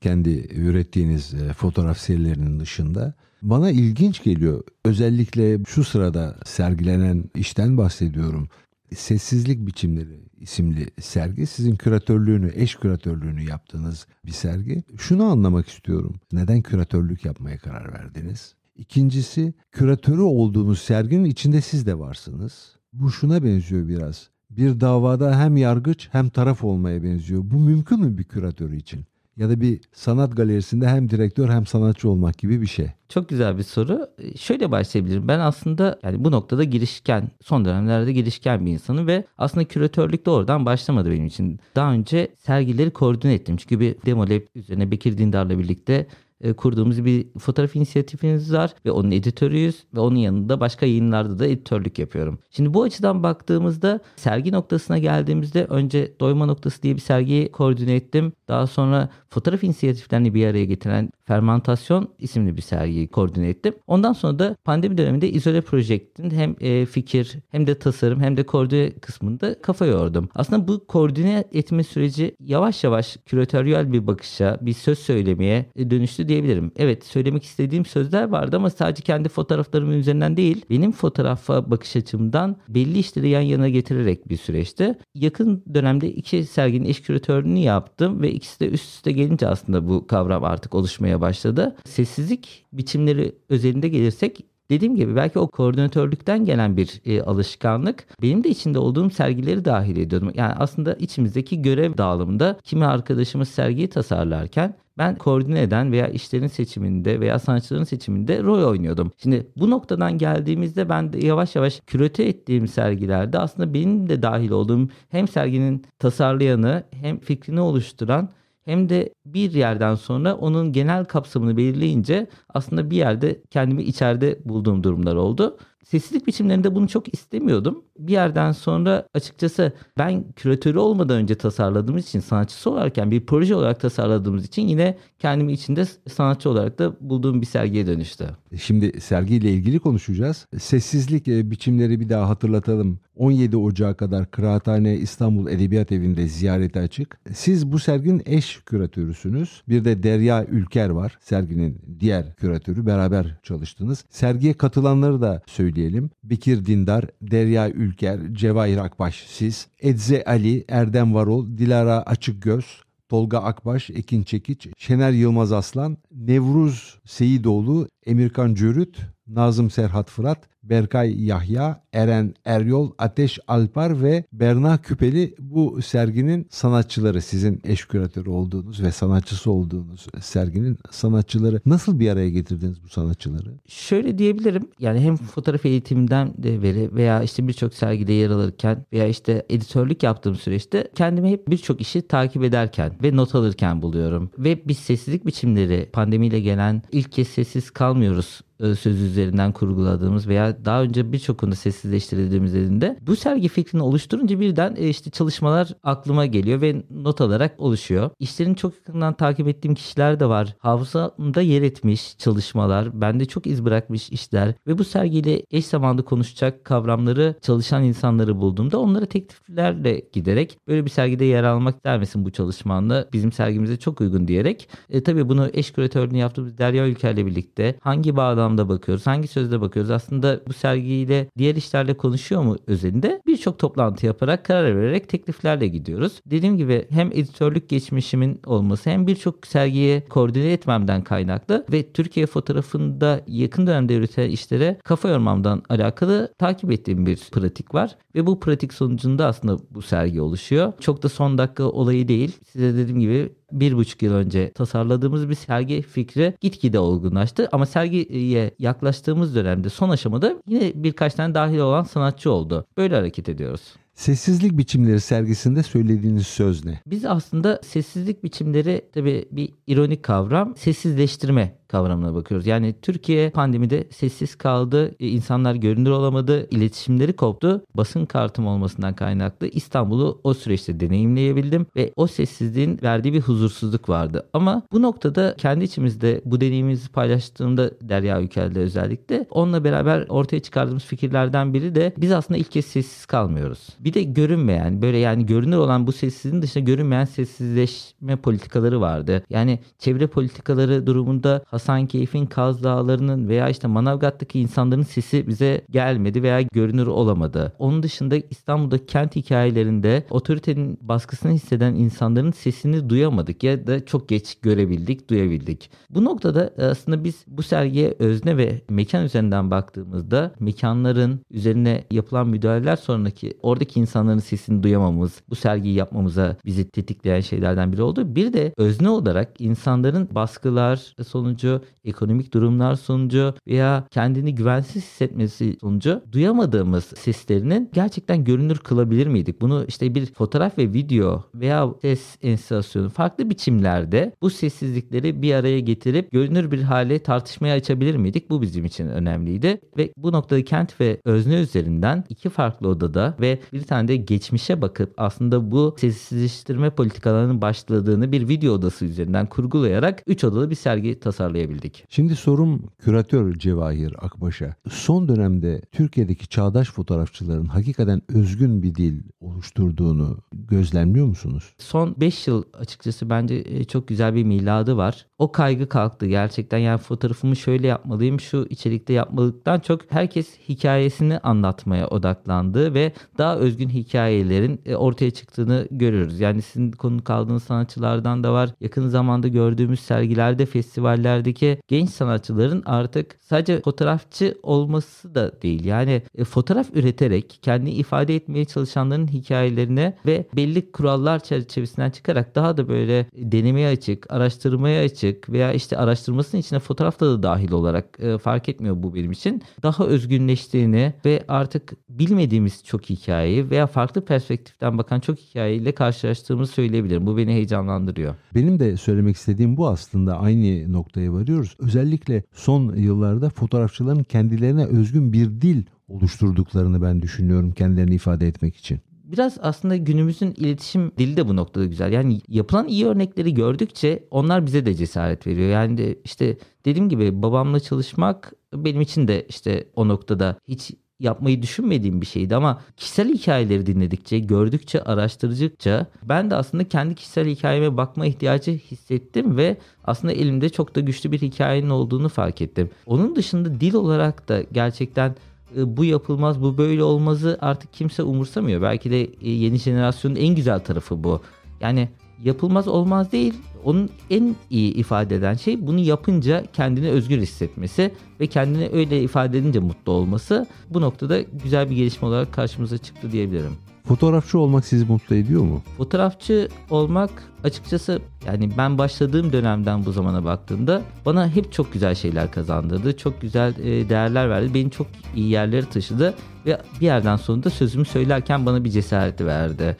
Kendi 0.00 0.48
ürettiğiniz 0.54 1.34
e, 1.34 1.52
fotoğraf 1.52 1.98
serilerinin 1.98 2.60
dışında. 2.60 3.14
Bana 3.42 3.70
ilginç 3.70 4.22
geliyor. 4.22 4.62
Özellikle 4.84 5.64
şu 5.64 5.84
sırada 5.84 6.36
sergilenen 6.44 7.24
işten 7.34 7.78
bahsediyorum. 7.78 8.48
Sessizlik 8.94 9.66
Biçimleri 9.66 10.20
isimli 10.40 10.86
sergi 11.00 11.46
sizin 11.46 11.76
küratörlüğünü, 11.76 12.52
eş 12.54 12.76
küratörlüğünü 12.76 13.42
yaptığınız 13.42 14.06
bir 14.26 14.32
sergi. 14.32 14.82
Şunu 14.98 15.24
anlamak 15.24 15.68
istiyorum. 15.68 16.14
Neden 16.32 16.62
küratörlük 16.62 17.24
yapmaya 17.24 17.58
karar 17.58 17.92
verdiniz? 17.92 18.54
İkincisi, 18.76 19.54
küratörü 19.72 20.20
olduğunuz 20.20 20.80
serginin 20.80 21.24
içinde 21.24 21.60
siz 21.60 21.86
de 21.86 21.98
varsınız. 21.98 22.76
Bu 22.92 23.10
şuna 23.10 23.44
benziyor 23.44 23.88
biraz. 23.88 24.30
Bir 24.50 24.80
davada 24.80 25.40
hem 25.40 25.56
yargıç 25.56 26.08
hem 26.12 26.28
taraf 26.28 26.64
olmaya 26.64 27.02
benziyor. 27.02 27.42
Bu 27.44 27.58
mümkün 27.58 28.00
mü 28.00 28.18
bir 28.18 28.24
küratör 28.24 28.72
için? 28.72 29.04
Ya 29.36 29.48
da 29.48 29.60
bir 29.60 29.80
sanat 29.92 30.36
galerisinde 30.36 30.88
hem 30.88 31.10
direktör 31.10 31.48
hem 31.48 31.66
sanatçı 31.66 32.10
olmak 32.10 32.38
gibi 32.38 32.62
bir 32.62 32.66
şey. 32.66 32.86
Çok 33.08 33.28
güzel 33.28 33.58
bir 33.58 33.62
soru. 33.62 34.06
Şöyle 34.36 34.70
başlayabilirim. 34.70 35.28
Ben 35.28 35.38
aslında 35.38 35.98
yani 36.02 36.24
bu 36.24 36.30
noktada 36.30 36.64
girişken, 36.64 37.30
son 37.42 37.64
dönemlerde 37.64 38.12
girişken 38.12 38.66
bir 38.66 38.72
insanım 38.72 39.06
ve 39.06 39.24
aslında 39.38 39.64
küratörlük 39.64 40.26
de 40.26 40.30
oradan 40.30 40.66
başlamadı 40.66 41.10
benim 41.10 41.26
için. 41.26 41.60
Daha 41.76 41.92
önce 41.92 42.28
sergileri 42.38 42.90
koordine 42.90 43.34
ettim. 43.34 43.56
Çünkü 43.56 43.80
bir 43.80 43.96
demo 44.06 44.22
lab 44.22 44.42
üzerine 44.54 44.90
Bekir 44.90 45.18
Dindar'la 45.18 45.58
birlikte 45.58 46.06
e, 46.40 46.52
kurduğumuz 46.52 47.04
bir 47.04 47.26
fotoğraf 47.38 47.76
inisiyatifimiz 47.76 48.52
var 48.52 48.74
ve 48.86 48.90
onun 48.90 49.10
editörüyüz 49.10 49.84
ve 49.94 50.00
onun 50.00 50.16
yanında 50.16 50.60
başka 50.60 50.86
yayınlarda 50.86 51.38
da 51.38 51.46
editörlük 51.46 51.98
yapıyorum. 51.98 52.38
Şimdi 52.50 52.74
bu 52.74 52.82
açıdan 52.82 53.22
baktığımızda 53.22 54.00
sergi 54.16 54.52
noktasına 54.52 54.98
geldiğimizde 54.98 55.64
önce 55.64 56.12
Doyma 56.20 56.46
Noktası 56.46 56.82
diye 56.82 56.94
bir 56.96 57.00
sergiyi 57.00 57.52
koordine 57.52 57.94
ettim. 57.94 58.32
Daha 58.48 58.66
sonra 58.66 59.08
fotoğraf 59.30 59.64
inisiyatiflerini 59.64 60.34
bir 60.34 60.46
araya 60.46 60.64
getiren 60.64 61.10
Fermentasyon 61.24 62.08
isimli 62.18 62.56
bir 62.56 62.62
sergiyi 62.62 63.08
koordine 63.08 63.48
ettim. 63.48 63.74
Ondan 63.86 64.12
sonra 64.12 64.38
da 64.38 64.56
pandemi 64.64 64.98
döneminde 64.98 65.30
İzole 65.30 65.60
Project'in 65.60 66.30
hem 66.30 66.56
e, 66.60 66.86
fikir 66.86 67.38
hem 67.50 67.66
de 67.66 67.78
tasarım 67.78 68.20
hem 68.20 68.36
de 68.36 68.42
koordine 68.42 68.90
kısmında 68.90 69.62
kafa 69.62 69.86
yordum. 69.86 70.28
Aslında 70.34 70.68
bu 70.68 70.86
koordine 70.86 71.44
etme 71.52 71.84
süreci 71.84 72.34
yavaş 72.40 72.84
yavaş 72.84 73.16
küratöryel 73.26 73.92
bir 73.92 74.06
bakışa, 74.06 74.58
bir 74.60 74.72
söz 74.72 74.98
söylemeye 74.98 75.66
dönüştü 75.90 76.28
diyebilirim. 76.28 76.72
Evet 76.76 77.04
söylemek 77.04 77.44
istediğim 77.44 77.84
sözler 77.84 78.28
vardı 78.28 78.56
ama 78.56 78.70
sadece 78.70 79.02
kendi 79.02 79.28
fotoğraflarımın 79.28 79.92
üzerinden 79.92 80.36
değil, 80.36 80.64
benim 80.70 80.92
fotoğrafa 80.92 81.70
bakış 81.70 81.96
açımdan 81.96 82.56
belli 82.68 82.98
işleri 82.98 83.28
yan 83.28 83.40
yana 83.40 83.68
getirerek 83.68 84.28
bir 84.28 84.36
süreçti. 84.36 84.94
Yakın 85.14 85.64
dönemde 85.74 86.12
iki 86.12 86.44
serginin 86.44 86.88
eş 86.88 87.02
küratörlüğünü 87.02 87.58
yaptım 87.58 88.22
ve 88.22 88.32
ikisi 88.34 88.60
de 88.60 88.68
üst 88.68 88.88
üste 88.88 89.12
gelince 89.12 89.48
aslında 89.48 89.88
bu 89.88 90.06
kavram 90.06 90.44
artık 90.44 90.74
oluşmaya 90.74 91.20
başladı. 91.20 91.76
Sessizlik 91.84 92.66
biçimleri 92.72 93.34
özelinde 93.48 93.88
gelirsek 93.88 94.44
Dediğim 94.70 94.96
gibi 94.96 95.16
belki 95.16 95.38
o 95.38 95.48
koordinatörlükten 95.48 96.44
gelen 96.44 96.76
bir 96.76 97.00
e, 97.04 97.22
alışkanlık 97.22 98.06
benim 98.22 98.44
de 98.44 98.48
içinde 98.48 98.78
olduğum 98.78 99.10
sergileri 99.10 99.64
dahil 99.64 99.96
ediyordum. 99.96 100.30
Yani 100.34 100.52
aslında 100.52 100.94
içimizdeki 100.94 101.62
görev 101.62 101.96
dağılımında 101.98 102.58
kimi 102.62 102.86
arkadaşımız 102.86 103.48
sergiyi 103.48 103.88
tasarlarken 103.88 104.74
ben 104.98 105.16
koordine 105.16 105.62
eden 105.62 105.92
veya 105.92 106.08
işlerin 106.08 106.46
seçiminde 106.46 107.20
veya 107.20 107.38
sanatçıların 107.38 107.84
seçiminde 107.84 108.42
rol 108.42 108.64
oynuyordum. 108.64 109.10
Şimdi 109.22 109.46
bu 109.56 109.70
noktadan 109.70 110.18
geldiğimizde 110.18 110.88
ben 110.88 111.12
de 111.12 111.26
yavaş 111.26 111.56
yavaş 111.56 111.80
kürete 111.86 112.24
ettiğim 112.24 112.68
sergilerde 112.68 113.38
aslında 113.38 113.74
benim 113.74 114.08
de 114.08 114.22
dahil 114.22 114.50
olduğum 114.50 114.88
hem 115.08 115.28
serginin 115.28 115.84
tasarlayanı 115.98 116.84
hem 116.90 117.18
fikrini 117.18 117.60
oluşturan 117.60 118.30
hem 118.64 118.88
de 118.88 119.14
bir 119.26 119.52
yerden 119.52 119.94
sonra 119.94 120.34
onun 120.34 120.72
genel 120.72 121.04
kapsamını 121.04 121.56
belirleyince 121.56 122.26
aslında 122.48 122.90
bir 122.90 122.96
yerde 122.96 123.42
kendimi 123.50 123.82
içeride 123.82 124.38
bulduğum 124.44 124.84
durumlar 124.84 125.16
oldu. 125.16 125.58
Sessizlik 125.84 126.26
biçimlerinde 126.26 126.74
bunu 126.74 126.88
çok 126.88 127.14
istemiyordum. 127.14 127.84
Bir 127.98 128.12
yerden 128.12 128.52
sonra 128.52 129.08
açıkçası 129.14 129.72
ben 129.98 130.24
küratörü 130.36 130.78
olmadan 130.78 131.16
önce 131.16 131.34
tasarladığımız 131.34 132.08
için 132.08 132.20
sanatçısı 132.20 132.70
olarken 132.70 133.10
bir 133.10 133.26
proje 133.26 133.54
olarak 133.54 133.80
tasarladığımız 133.80 134.44
için 134.44 134.68
yine 134.68 134.98
kendimi 135.18 135.52
içinde 135.52 135.84
sanatçı 136.10 136.50
olarak 136.50 136.78
da 136.78 136.96
bulduğum 137.00 137.40
bir 137.40 137.46
sergiye 137.46 137.86
dönüştü. 137.86 138.28
Şimdi 138.60 139.00
sergiyle 139.00 139.52
ilgili 139.52 139.78
konuşacağız. 139.78 140.46
Sessizlik 140.58 141.28
e, 141.28 141.50
biçimleri 141.50 142.00
bir 142.00 142.08
daha 142.08 142.28
hatırlatalım. 142.28 142.98
17 143.16 143.56
Ocağı 143.56 143.96
kadar 143.96 144.30
Kıraathane 144.30 144.96
İstanbul 144.96 145.48
Edebiyat 145.48 145.92
Evi'nde 145.92 146.28
ziyarete 146.28 146.80
açık. 146.80 147.18
Siz 147.34 147.72
bu 147.72 147.78
serginin 147.78 148.22
eş 148.26 148.60
küratörüsünüz. 148.66 149.62
Bir 149.68 149.84
de 149.84 150.02
Derya 150.02 150.44
Ülker 150.44 150.88
var. 150.88 151.18
Serginin 151.20 151.78
diğer 152.00 152.34
küratörü. 152.34 152.86
Beraber 152.86 153.36
çalıştınız. 153.42 154.04
Sergiye 154.10 154.52
katılanları 154.52 155.20
da 155.20 155.42
söyleyelim. 155.74 156.10
Bekir 156.24 156.64
Dindar, 156.66 157.04
Derya 157.22 157.70
Ülker, 157.70 158.20
Cevahir 158.32 158.76
Akbaş 158.76 159.24
siz, 159.28 159.68
Edze 159.80 160.24
Ali, 160.24 160.64
Erdem 160.68 161.14
Varol, 161.14 161.58
Dilara 161.58 162.02
Açıkgöz, 162.02 162.64
Tolga 163.08 163.38
Akbaş, 163.38 163.90
Ekin 163.90 164.22
Çekiç, 164.22 164.68
Şener 164.78 165.12
Yılmaz 165.12 165.52
Aslan, 165.52 165.96
Nevruz 166.10 166.98
Seyidoğlu, 167.04 167.88
Emirkan 168.06 168.54
Cörüt, 168.54 168.98
Nazım 169.26 169.70
Serhat 169.70 170.10
Fırat, 170.10 170.38
Berkay 170.64 171.24
Yahya, 171.24 171.80
Eren 171.92 172.34
Eryol, 172.44 172.90
Ateş 172.98 173.38
Alpar 173.48 174.02
ve 174.02 174.24
Berna 174.32 174.78
Küpeli 174.78 175.34
bu 175.38 175.82
serginin 175.82 176.46
sanatçıları. 176.50 177.22
Sizin 177.22 177.60
eş 177.64 177.84
küratörü 177.84 178.30
olduğunuz 178.30 178.82
ve 178.82 178.92
sanatçısı 178.92 179.50
olduğunuz 179.50 180.06
serginin 180.20 180.78
sanatçıları. 180.90 181.60
Nasıl 181.66 182.00
bir 182.00 182.10
araya 182.10 182.30
getirdiniz 182.30 182.84
bu 182.84 182.88
sanatçıları? 182.88 183.54
Şöyle 183.68 184.18
diyebilirim. 184.18 184.68
Yani 184.78 185.00
hem 185.00 185.16
fotoğraf 185.16 185.66
eğitimden 185.66 186.34
de 186.38 186.62
beri 186.62 186.94
veya 186.94 187.22
işte 187.22 187.48
birçok 187.48 187.74
sergide 187.74 188.12
yer 188.12 188.30
alırken 188.30 188.86
veya 188.92 189.06
işte 189.06 189.46
editörlük 189.50 190.02
yaptığım 190.02 190.34
süreçte 190.34 190.88
kendimi 190.94 191.30
hep 191.30 191.48
birçok 191.48 191.80
işi 191.80 192.02
takip 192.02 192.44
ederken 192.44 192.92
ve 193.02 193.16
not 193.16 193.34
alırken 193.34 193.82
buluyorum. 193.82 194.30
Ve 194.38 194.68
biz 194.68 194.78
sessizlik 194.78 195.26
biçimleri 195.26 195.90
pandemiyle 195.92 196.40
gelen 196.40 196.82
ilk 196.92 197.12
kez 197.12 197.28
sessiz 197.28 197.70
kalmıyoruz 197.70 198.40
söz 198.60 199.00
üzerinden 199.00 199.52
kurguladığımız 199.52 200.28
veya 200.28 200.64
daha 200.64 200.82
önce 200.82 201.12
birçok 201.12 201.38
konuda 201.38 201.56
sessizleştirildiğimiz 201.56 202.54
elinde 202.54 202.98
bu 203.00 203.16
sergi 203.16 203.48
fikrini 203.48 203.82
oluşturunca 203.82 204.40
birden 204.40 204.74
e, 204.76 204.88
işte 204.88 205.10
çalışmalar 205.10 205.68
aklıma 205.82 206.26
geliyor 206.26 206.60
ve 206.60 206.82
not 206.90 207.20
alarak 207.20 207.60
oluşuyor. 207.60 208.10
İşlerini 208.18 208.56
çok 208.56 208.74
yakından 208.74 209.14
takip 209.14 209.48
ettiğim 209.48 209.74
kişiler 209.74 210.20
de 210.20 210.26
var. 210.26 210.56
Hafızamda 210.58 211.40
yer 211.40 211.62
etmiş 211.62 212.18
çalışmalar, 212.18 213.00
bende 213.00 213.24
çok 213.24 213.46
iz 213.46 213.64
bırakmış 213.64 214.10
işler 214.10 214.54
ve 214.66 214.78
bu 214.78 214.84
sergiyle 214.84 215.42
eş 215.50 215.66
zamanlı 215.66 216.04
konuşacak 216.04 216.64
kavramları 216.64 217.34
çalışan 217.42 217.84
insanları 217.84 218.40
bulduğumda 218.40 218.78
onlara 218.78 219.06
tekliflerle 219.06 220.02
giderek 220.12 220.58
böyle 220.68 220.84
bir 220.84 220.90
sergide 220.90 221.24
yer 221.24 221.44
almak 221.44 221.84
der 221.84 221.98
misin 221.98 222.24
bu 222.24 222.30
çalışmanla 222.30 223.08
bizim 223.12 223.32
sergimize 223.32 223.76
çok 223.76 224.00
uygun 224.00 224.28
diyerek 224.28 224.68
e, 224.90 225.02
tabii 225.02 225.28
bunu 225.28 225.50
eş 225.52 225.72
küratörlüğünü 225.72 226.18
yaptığımız 226.18 226.58
Derya 226.58 226.86
Ülker'le 226.86 227.26
birlikte 227.26 227.78
hangi 227.80 228.16
bağlamda 228.16 228.43
bakıyoruz, 228.68 229.06
hangi 229.06 229.28
sözde 229.28 229.60
bakıyoruz? 229.60 229.90
Aslında 229.90 230.40
bu 230.46 230.52
sergiyle 230.52 231.28
diğer 231.38 231.54
işlerle 231.54 231.96
konuşuyor 231.96 232.42
mu 232.42 232.56
özelinde 232.66 233.22
birçok 233.34 233.58
toplantı 233.58 234.06
yaparak 234.06 234.44
karar 234.44 234.76
vererek 234.76 235.08
tekliflerle 235.08 235.68
gidiyoruz. 235.68 236.20
Dediğim 236.26 236.56
gibi 236.56 236.86
hem 236.90 237.12
editörlük 237.12 237.68
geçmişimin 237.68 238.40
olması 238.46 238.90
hem 238.90 239.06
birçok 239.06 239.46
sergiye 239.46 240.04
koordine 240.04 240.52
etmemden 240.52 241.04
kaynaklı 241.04 241.64
ve 241.72 241.92
Türkiye 241.92 242.26
fotoğrafında 242.26 243.20
yakın 243.26 243.66
dönemde 243.66 243.94
üretilen 243.94 244.30
işlere 244.30 244.78
kafa 244.84 245.08
yormamdan 245.08 245.62
alakalı 245.68 246.34
takip 246.38 246.72
ettiğim 246.72 247.06
bir 247.06 247.16
pratik 247.32 247.74
var. 247.74 247.96
Ve 248.14 248.26
bu 248.26 248.40
pratik 248.40 248.74
sonucunda 248.74 249.26
aslında 249.26 249.58
bu 249.70 249.82
sergi 249.82 250.20
oluşuyor. 250.20 250.72
Çok 250.80 251.02
da 251.02 251.08
son 251.08 251.38
dakika 251.38 251.64
olayı 251.64 252.08
değil. 252.08 252.38
Size 252.52 252.76
dediğim 252.76 253.00
gibi 253.00 253.32
bir 253.52 253.76
buçuk 253.76 254.02
yıl 254.02 254.14
önce 254.14 254.52
tasarladığımız 254.52 255.28
bir 255.28 255.34
sergi 255.34 255.82
fikri 255.82 256.34
gitgide 256.40 256.78
olgunlaştı. 256.78 257.48
Ama 257.52 257.66
sergiye 257.66 258.50
yaklaştığımız 258.58 259.34
dönemde 259.34 259.68
son 259.68 259.88
aşamada 259.90 260.36
yine 260.46 260.72
birkaç 260.74 261.14
tane 261.14 261.34
dahil 261.34 261.58
olan 261.58 261.82
sanatçı 261.82 262.30
oldu. 262.30 262.66
Böyle 262.76 262.96
hareket 262.96 263.23
ediyoruz. 263.28 263.74
Sessizlik 263.94 264.58
biçimleri 264.58 265.00
sergisinde 265.00 265.62
söylediğiniz 265.62 266.26
söz 266.26 266.64
ne? 266.64 266.80
Biz 266.86 267.04
aslında 267.04 267.60
sessizlik 267.64 268.24
biçimleri 268.24 268.88
tabii 268.94 269.28
bir 269.30 269.50
ironik 269.66 270.02
kavram. 270.02 270.56
Sessizleştirme 270.56 271.58
kavramına 271.74 272.14
bakıyoruz. 272.14 272.46
Yani 272.46 272.74
Türkiye 272.82 273.30
pandemide 273.30 273.84
sessiz 273.90 274.34
kaldı, 274.34 274.94
e, 275.00 275.08
insanlar 275.08 275.54
görünür 275.54 275.90
olamadı, 275.90 276.46
iletişimleri 276.50 277.12
koptu. 277.12 277.64
Basın 277.74 278.06
kartım 278.06 278.46
olmasından 278.46 278.94
kaynaklı 278.94 279.46
İstanbul'u 279.46 280.20
o 280.24 280.34
süreçte 280.34 280.80
deneyimleyebildim 280.80 281.66
ve 281.76 281.92
o 281.96 282.06
sessizliğin 282.06 282.78
verdiği 282.82 283.12
bir 283.12 283.20
huzursuzluk 283.20 283.88
vardı. 283.88 284.26
Ama 284.32 284.62
bu 284.72 284.82
noktada 284.82 285.34
kendi 285.38 285.64
içimizde 285.64 286.20
bu 286.24 286.40
deneyimimizi 286.40 286.88
paylaştığımda 286.88 287.70
Derya 287.80 288.18
Yükel'de 288.18 288.60
özellikle 288.60 289.26
onunla 289.30 289.64
beraber 289.64 290.06
ortaya 290.08 290.40
çıkardığımız 290.40 290.84
fikirlerden 290.84 291.54
biri 291.54 291.74
de 291.74 291.92
biz 291.98 292.12
aslında 292.12 292.38
ilk 292.38 292.50
kez 292.50 292.64
sessiz 292.64 293.06
kalmıyoruz. 293.06 293.68
Bir 293.80 293.94
de 293.94 294.02
görünmeyen 294.02 294.82
böyle 294.82 294.98
yani 294.98 295.26
görünür 295.26 295.56
olan 295.56 295.86
bu 295.86 295.92
sessizliğin 295.92 296.42
dışında 296.42 296.64
görünmeyen 296.64 297.04
sessizleşme 297.04 298.16
politikaları 298.16 298.80
vardı. 298.80 299.22
Yani 299.30 299.58
çevre 299.78 300.06
politikaları 300.06 300.86
durumunda 300.86 301.44
Hasan 301.46 301.63
Keyf'in 301.64 302.26
Kaz 302.26 302.62
Dağları'nın 302.64 303.28
veya 303.28 303.48
işte 303.48 303.68
Manavgat'taki 303.68 304.40
insanların 304.40 304.82
sesi 304.82 305.26
bize 305.26 305.60
gelmedi 305.70 306.22
veya 306.22 306.42
görünür 306.42 306.86
olamadı. 306.86 307.52
Onun 307.58 307.82
dışında 307.82 308.16
İstanbul'da 308.30 308.86
kent 308.86 309.16
hikayelerinde 309.16 310.06
otoritenin 310.10 310.78
baskısını 310.82 311.32
hisseden 311.32 311.74
insanların 311.74 312.30
sesini 312.30 312.88
duyamadık 312.88 313.42
ya 313.42 313.66
da 313.66 313.84
çok 313.84 314.08
geç 314.08 314.34
görebildik, 314.42 315.10
duyabildik. 315.10 315.70
Bu 315.90 316.04
noktada 316.04 316.50
aslında 316.70 317.04
biz 317.04 317.24
bu 317.26 317.42
sergiye 317.42 317.94
özne 317.98 318.36
ve 318.36 318.62
mekan 318.70 319.04
üzerinden 319.04 319.50
baktığımızda 319.50 320.32
mekanların 320.40 321.20
üzerine 321.30 321.84
yapılan 321.90 322.28
müdahaleler 322.28 322.76
sonraki 322.76 323.38
oradaki 323.42 323.80
insanların 323.80 324.18
sesini 324.18 324.62
duyamamız, 324.62 325.22
bu 325.30 325.34
sergiyi 325.34 325.74
yapmamıza 325.74 326.36
bizi 326.44 326.70
tetikleyen 326.70 327.20
şeylerden 327.20 327.72
biri 327.72 327.82
oldu. 327.82 328.14
Bir 328.14 328.32
de 328.32 328.52
özne 328.56 328.88
olarak 328.88 329.40
insanların 329.40 330.08
baskılar 330.12 330.94
sonucu 331.06 331.43
sonucu, 331.44 331.64
ekonomik 331.84 332.34
durumlar 332.34 332.74
sonucu 332.74 333.34
veya 333.46 333.84
kendini 333.90 334.34
güvensiz 334.34 334.82
hissetmesi 334.82 335.56
sonucu 335.60 336.02
duyamadığımız 336.12 336.84
seslerinin 336.84 337.70
gerçekten 337.72 338.24
görünür 338.24 338.58
kılabilir 338.58 339.06
miydik? 339.06 339.40
Bunu 339.40 339.64
işte 339.68 339.94
bir 339.94 340.06
fotoğraf 340.06 340.58
ve 340.58 340.72
video 340.72 341.24
veya 341.34 341.68
ses 341.82 342.16
enstallasyonu 342.22 342.88
farklı 342.88 343.30
biçimlerde 343.30 344.12
bu 344.22 344.30
sessizlikleri 344.30 345.22
bir 345.22 345.34
araya 345.34 345.60
getirip 345.60 346.12
görünür 346.12 346.50
bir 346.50 346.62
hale 346.62 346.98
tartışmaya 346.98 347.54
açabilir 347.54 347.96
miydik? 347.96 348.30
Bu 348.30 348.42
bizim 348.42 348.64
için 348.64 348.88
önemliydi 348.88 349.60
ve 349.76 349.92
bu 349.96 350.12
noktada 350.12 350.44
kent 350.44 350.80
ve 350.80 351.00
özne 351.04 351.34
üzerinden 351.34 352.04
iki 352.08 352.28
farklı 352.28 352.68
odada 352.68 353.16
ve 353.20 353.40
bir 353.52 353.62
tane 353.62 353.88
de 353.88 353.96
geçmişe 353.96 354.62
bakıp 354.62 354.94
aslında 354.96 355.50
bu 355.50 355.74
sessizleştirme 355.78 356.70
politikalarının 356.70 357.42
başladığını 357.42 358.12
bir 358.12 358.28
video 358.28 358.52
odası 358.52 358.84
üzerinden 358.84 359.26
kurgulayarak 359.26 360.02
üç 360.06 360.24
odalı 360.24 360.50
bir 360.50 360.54
sergi 360.54 361.00
tasarlayabiliriz 361.00 361.33
tasarlayabildik. 361.34 361.84
Şimdi 361.88 362.16
sorum 362.16 362.62
küratör 362.78 363.34
Cevahir 363.34 363.94
Akbaş'a. 363.98 364.54
Son 364.70 365.08
dönemde 365.08 365.60
Türkiye'deki 365.72 366.28
çağdaş 366.28 366.70
fotoğrafçıların 366.70 367.46
hakikaten 367.46 368.02
özgün 368.08 368.62
bir 368.62 368.74
dil 368.74 369.02
oluşturduğunu 369.20 370.18
gözlemliyor 370.32 371.06
musunuz? 371.06 371.54
Son 371.58 371.94
5 372.00 372.26
yıl 372.26 372.42
açıkçası 372.52 373.10
bence 373.10 373.34
e, 373.34 373.64
çok 373.64 373.88
güzel 373.88 374.14
bir 374.14 374.24
miladı 374.24 374.76
var. 374.76 375.06
O 375.18 375.32
kaygı 375.32 375.68
kalktı 375.68 376.06
gerçekten. 376.06 376.58
Yani 376.58 376.78
fotoğrafımı 376.78 377.36
şöyle 377.36 377.66
yapmalıyım, 377.66 378.20
şu 378.20 378.46
içerikte 378.50 378.92
yapmalıktan 378.92 379.60
çok 379.60 379.80
herkes 379.88 380.38
hikayesini 380.48 381.18
anlatmaya 381.18 381.88
odaklandı 381.88 382.74
ve 382.74 382.92
daha 383.18 383.36
özgün 383.36 383.68
hikayelerin 383.68 384.60
e, 384.66 384.76
ortaya 384.76 385.10
çıktığını 385.10 385.68
görüyoruz. 385.70 386.20
Yani 386.20 386.42
sizin 386.42 386.72
konu 386.72 387.04
kaldığınız 387.04 387.42
sanatçılardan 387.42 388.24
da 388.24 388.32
var. 388.32 388.50
Yakın 388.60 388.88
zamanda 388.88 389.28
gördüğümüz 389.28 389.80
sergilerde, 389.80 390.46
festivallerde 390.46 391.23
ülkedeki 391.24 391.58
genç 391.68 391.90
sanatçıların 391.90 392.62
artık 392.66 393.16
sadece 393.20 393.60
fotoğrafçı 393.60 394.38
olması 394.42 395.14
da 395.14 395.42
değil. 395.42 395.64
Yani 395.64 396.02
e, 396.18 396.24
fotoğraf 396.24 396.66
üreterek 396.74 397.38
kendi 397.42 397.70
ifade 397.70 398.16
etmeye 398.16 398.44
çalışanların 398.44 399.06
hikayelerine 399.06 399.96
ve 400.06 400.26
belli 400.36 400.72
kurallar 400.72 401.20
çerçevesinden 401.20 401.90
çıkarak 401.90 402.34
daha 402.34 402.56
da 402.56 402.68
böyle 402.68 403.06
denemeye 403.16 403.68
açık, 403.68 404.12
araştırmaya 404.12 404.84
açık 404.84 405.30
veya 405.30 405.52
işte 405.52 405.76
araştırmasının 405.76 406.40
içine 406.40 406.58
fotoğrafta 406.58 407.06
da 407.06 407.22
dahil 407.22 407.52
olarak 407.52 408.00
e, 408.00 408.18
fark 408.18 408.48
etmiyor 408.48 408.82
bu 408.82 408.94
benim 408.94 409.12
için. 409.12 409.42
Daha 409.62 409.86
özgünleştiğini 409.86 410.92
ve 411.04 411.24
artık 411.28 411.72
bilmediğimiz 411.88 412.64
çok 412.64 412.90
hikayeyi 412.90 413.50
veya 413.50 413.66
farklı 413.66 414.04
perspektiften 414.04 414.78
bakan 414.78 415.00
çok 415.00 415.18
hikayeyle 415.18 415.72
karşılaştığımızı 415.72 416.52
söyleyebilirim. 416.52 417.06
Bu 417.06 417.16
beni 417.16 417.32
heyecanlandırıyor. 417.32 418.14
Benim 418.34 418.58
de 418.60 418.76
söylemek 418.76 419.16
istediğim 419.16 419.56
bu 419.56 419.68
aslında 419.68 420.18
aynı 420.18 420.72
noktaya 420.72 421.12
varıyoruz. 421.14 421.56
Özellikle 421.58 422.22
son 422.32 422.76
yıllarda 422.76 423.30
fotoğrafçıların 423.30 424.02
kendilerine 424.02 424.66
özgün 424.66 425.12
bir 425.12 425.26
dil 425.26 425.62
oluşturduklarını 425.88 426.82
ben 426.82 427.02
düşünüyorum 427.02 427.52
kendilerini 427.52 427.94
ifade 427.94 428.28
etmek 428.28 428.56
için 428.56 428.80
biraz 429.04 429.38
aslında 429.40 429.76
günümüzün 429.76 430.34
iletişim 430.36 430.92
dili 430.98 431.16
de 431.16 431.28
bu 431.28 431.36
noktada 431.36 431.64
güzel. 431.64 431.92
Yani 431.92 432.20
yapılan 432.28 432.68
iyi 432.68 432.86
örnekleri 432.86 433.34
gördükçe 433.34 434.04
onlar 434.10 434.46
bize 434.46 434.66
de 434.66 434.74
cesaret 434.74 435.26
veriyor. 435.26 435.48
Yani 435.48 435.78
de 435.78 435.98
işte 436.04 436.36
dediğim 436.64 436.88
gibi 436.88 437.22
babamla 437.22 437.60
çalışmak 437.60 438.32
benim 438.54 438.80
için 438.80 439.08
de 439.08 439.26
işte 439.28 439.68
o 439.76 439.88
noktada 439.88 440.38
hiç 440.48 440.70
yapmayı 441.00 441.42
düşünmediğim 441.42 442.00
bir 442.00 442.06
şeydi 442.06 442.36
ama 442.36 442.60
kişisel 442.76 443.14
hikayeleri 443.14 443.66
dinledikçe, 443.66 444.18
gördükçe, 444.18 444.82
araştırdıkça 444.82 445.86
ben 446.02 446.30
de 446.30 446.34
aslında 446.34 446.68
kendi 446.68 446.94
kişisel 446.94 447.28
hikayeme 447.28 447.76
bakma 447.76 448.06
ihtiyacı 448.06 448.50
hissettim 448.52 449.36
ve 449.36 449.56
aslında 449.84 450.12
elimde 450.12 450.48
çok 450.48 450.76
da 450.76 450.80
güçlü 450.80 451.12
bir 451.12 451.22
hikayenin 451.22 451.70
olduğunu 451.70 452.08
fark 452.08 452.42
ettim. 452.42 452.70
Onun 452.86 453.16
dışında 453.16 453.60
dil 453.60 453.74
olarak 453.74 454.28
da 454.28 454.42
gerçekten 454.52 455.16
e, 455.56 455.76
bu 455.76 455.84
yapılmaz, 455.84 456.42
bu 456.42 456.58
böyle 456.58 456.82
olmazı 456.82 457.38
artık 457.40 457.72
kimse 457.72 458.02
umursamıyor. 458.02 458.62
Belki 458.62 458.90
de 458.90 459.02
e, 459.02 459.30
yeni 459.30 459.58
jenerasyonun 459.58 460.16
en 460.16 460.34
güzel 460.34 460.60
tarafı 460.60 461.04
bu. 461.04 461.20
Yani 461.60 461.88
yapılmaz 462.22 462.68
olmaz 462.68 463.12
değil. 463.12 463.34
Onun 463.64 463.90
en 464.10 464.36
iyi 464.50 464.74
ifade 464.74 465.16
eden 465.16 465.34
şey 465.34 465.66
bunu 465.66 465.78
yapınca 465.78 466.44
kendini 466.52 466.88
özgür 466.88 467.20
hissetmesi 467.20 467.90
ve 468.20 468.26
kendini 468.26 468.68
öyle 468.72 469.02
ifade 469.02 469.38
edince 469.38 469.58
mutlu 469.58 469.92
olması. 469.92 470.46
Bu 470.70 470.80
noktada 470.80 471.20
güzel 471.22 471.70
bir 471.70 471.76
gelişme 471.76 472.08
olarak 472.08 472.32
karşımıza 472.32 472.78
çıktı 472.78 473.12
diyebilirim. 473.12 473.52
Fotoğrafçı 473.88 474.38
olmak 474.38 474.64
sizi 474.64 474.84
mutlu 474.84 475.16
ediyor 475.16 475.42
mu? 475.42 475.62
Fotoğrafçı 475.76 476.48
olmak 476.70 477.10
açıkçası 477.44 478.00
yani 478.26 478.50
ben 478.58 478.78
başladığım 478.78 479.32
dönemden 479.32 479.84
bu 479.84 479.92
zamana 479.92 480.24
baktığımda 480.24 480.82
bana 481.06 481.28
hep 481.28 481.52
çok 481.52 481.72
güzel 481.72 481.94
şeyler 481.94 482.30
kazandırdı. 482.30 482.96
Çok 482.96 483.20
güzel 483.20 483.54
e, 483.58 483.88
değerler 483.88 484.30
verdi. 484.30 484.54
Beni 484.54 484.70
çok 484.70 484.86
iyi 485.16 485.28
yerlere 485.28 485.66
taşıdı 485.66 486.14
ve 486.46 486.60
bir 486.80 486.86
yerden 486.86 487.16
sonunda 487.16 487.50
sözümü 487.50 487.84
söylerken 487.84 488.46
bana 488.46 488.64
bir 488.64 488.70
cesareti 488.70 489.26
verdi. 489.26 489.76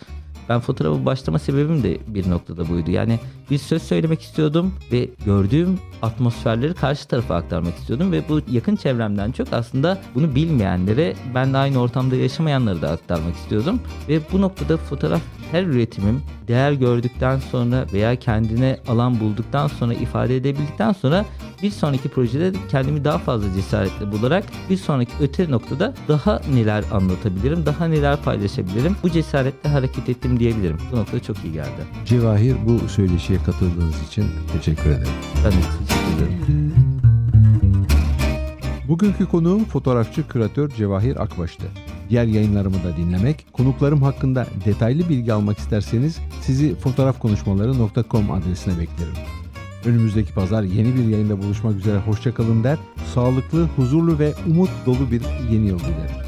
Ben 0.48 0.60
fotoğrafa 0.60 1.06
başlama 1.06 1.38
sebebim 1.38 1.82
de 1.82 1.98
bir 2.06 2.30
noktada 2.30 2.68
buydu. 2.68 2.90
Yani 2.90 3.18
bir 3.50 3.58
söz 3.58 3.82
söylemek 3.82 4.22
istiyordum 4.22 4.74
ve 4.92 5.08
gördüğüm 5.26 5.78
atmosferleri 6.02 6.74
karşı 6.74 7.08
tarafa 7.08 7.34
aktarmak 7.34 7.76
istiyordum 7.76 8.12
ve 8.12 8.22
bu 8.28 8.40
yakın 8.50 8.76
çevremden 8.76 9.32
çok 9.32 9.52
aslında 9.52 9.98
bunu 10.14 10.34
bilmeyenlere 10.34 11.14
ben 11.34 11.52
de 11.52 11.58
aynı 11.58 11.78
ortamda 11.78 12.16
yaşamayanları 12.16 12.82
da 12.82 12.90
aktarmak 12.90 13.34
istiyordum 13.34 13.80
ve 14.08 14.20
bu 14.32 14.40
noktada 14.40 14.76
fotoğraf 14.76 15.20
her 15.50 15.62
üretimim 15.62 16.22
değer 16.48 16.72
gördükten 16.72 17.38
sonra 17.38 17.86
veya 17.92 18.16
kendine 18.16 18.78
alan 18.88 19.20
bulduktan 19.20 19.68
sonra 19.68 19.94
ifade 19.94 20.36
edebildikten 20.36 20.92
sonra 20.92 21.24
bir 21.62 21.70
sonraki 21.70 22.08
projede 22.08 22.52
kendimi 22.70 23.04
daha 23.04 23.18
fazla 23.18 23.54
cesaretle 23.54 24.12
bularak 24.12 24.44
bir 24.70 24.76
sonraki 24.76 25.12
öte 25.20 25.50
noktada 25.50 25.94
daha 26.08 26.40
neler 26.54 26.84
anlatabilirim, 26.92 27.66
daha 27.66 27.86
neler 27.86 28.22
paylaşabilirim. 28.22 28.96
Bu 29.02 29.10
cesaretle 29.10 29.70
hareket 29.70 30.08
ettim 30.08 30.40
diyebilirim. 30.40 30.78
Bu 30.92 30.96
noktada 30.96 31.22
çok 31.22 31.44
iyi 31.44 31.52
geldi. 31.52 31.84
Cevahir 32.06 32.56
bu 32.66 32.88
söyleşiye 32.88 33.38
katıldığınız 33.38 34.08
için 34.08 34.24
teşekkür 34.52 34.90
ederim. 34.90 35.08
Ben 35.44 35.52
de 35.52 35.56
teşekkür 35.86 36.16
ederim. 36.16 36.74
Bugünkü 38.88 39.26
konuğum 39.26 39.64
fotoğrafçı 39.64 40.28
küratör 40.28 40.70
Cevahir 40.70 41.22
Akbaş'tı. 41.22 41.64
Diğer 42.10 42.24
yayınlarımı 42.24 42.84
da 42.84 42.96
dinlemek, 42.96 43.46
konuklarım 43.52 44.02
hakkında 44.02 44.46
detaylı 44.64 45.08
bilgi 45.08 45.32
almak 45.32 45.58
isterseniz 45.58 46.18
sizi 46.42 46.74
fotoğrafkonuşmaları.com 46.74 48.30
adresine 48.30 48.78
beklerim. 48.78 49.14
Önümüzdeki 49.86 50.34
pazar 50.34 50.62
yeni 50.62 50.94
bir 50.94 51.04
yayında 51.04 51.42
buluşmak 51.42 51.76
üzere 51.76 51.98
hoşçakalın 51.98 52.64
der, 52.64 52.78
sağlıklı, 53.14 53.68
huzurlu 53.76 54.18
ve 54.18 54.34
umut 54.46 54.70
dolu 54.86 55.10
bir 55.10 55.22
yeni 55.50 55.66
yıl 55.66 55.78
dilerim. 55.78 56.23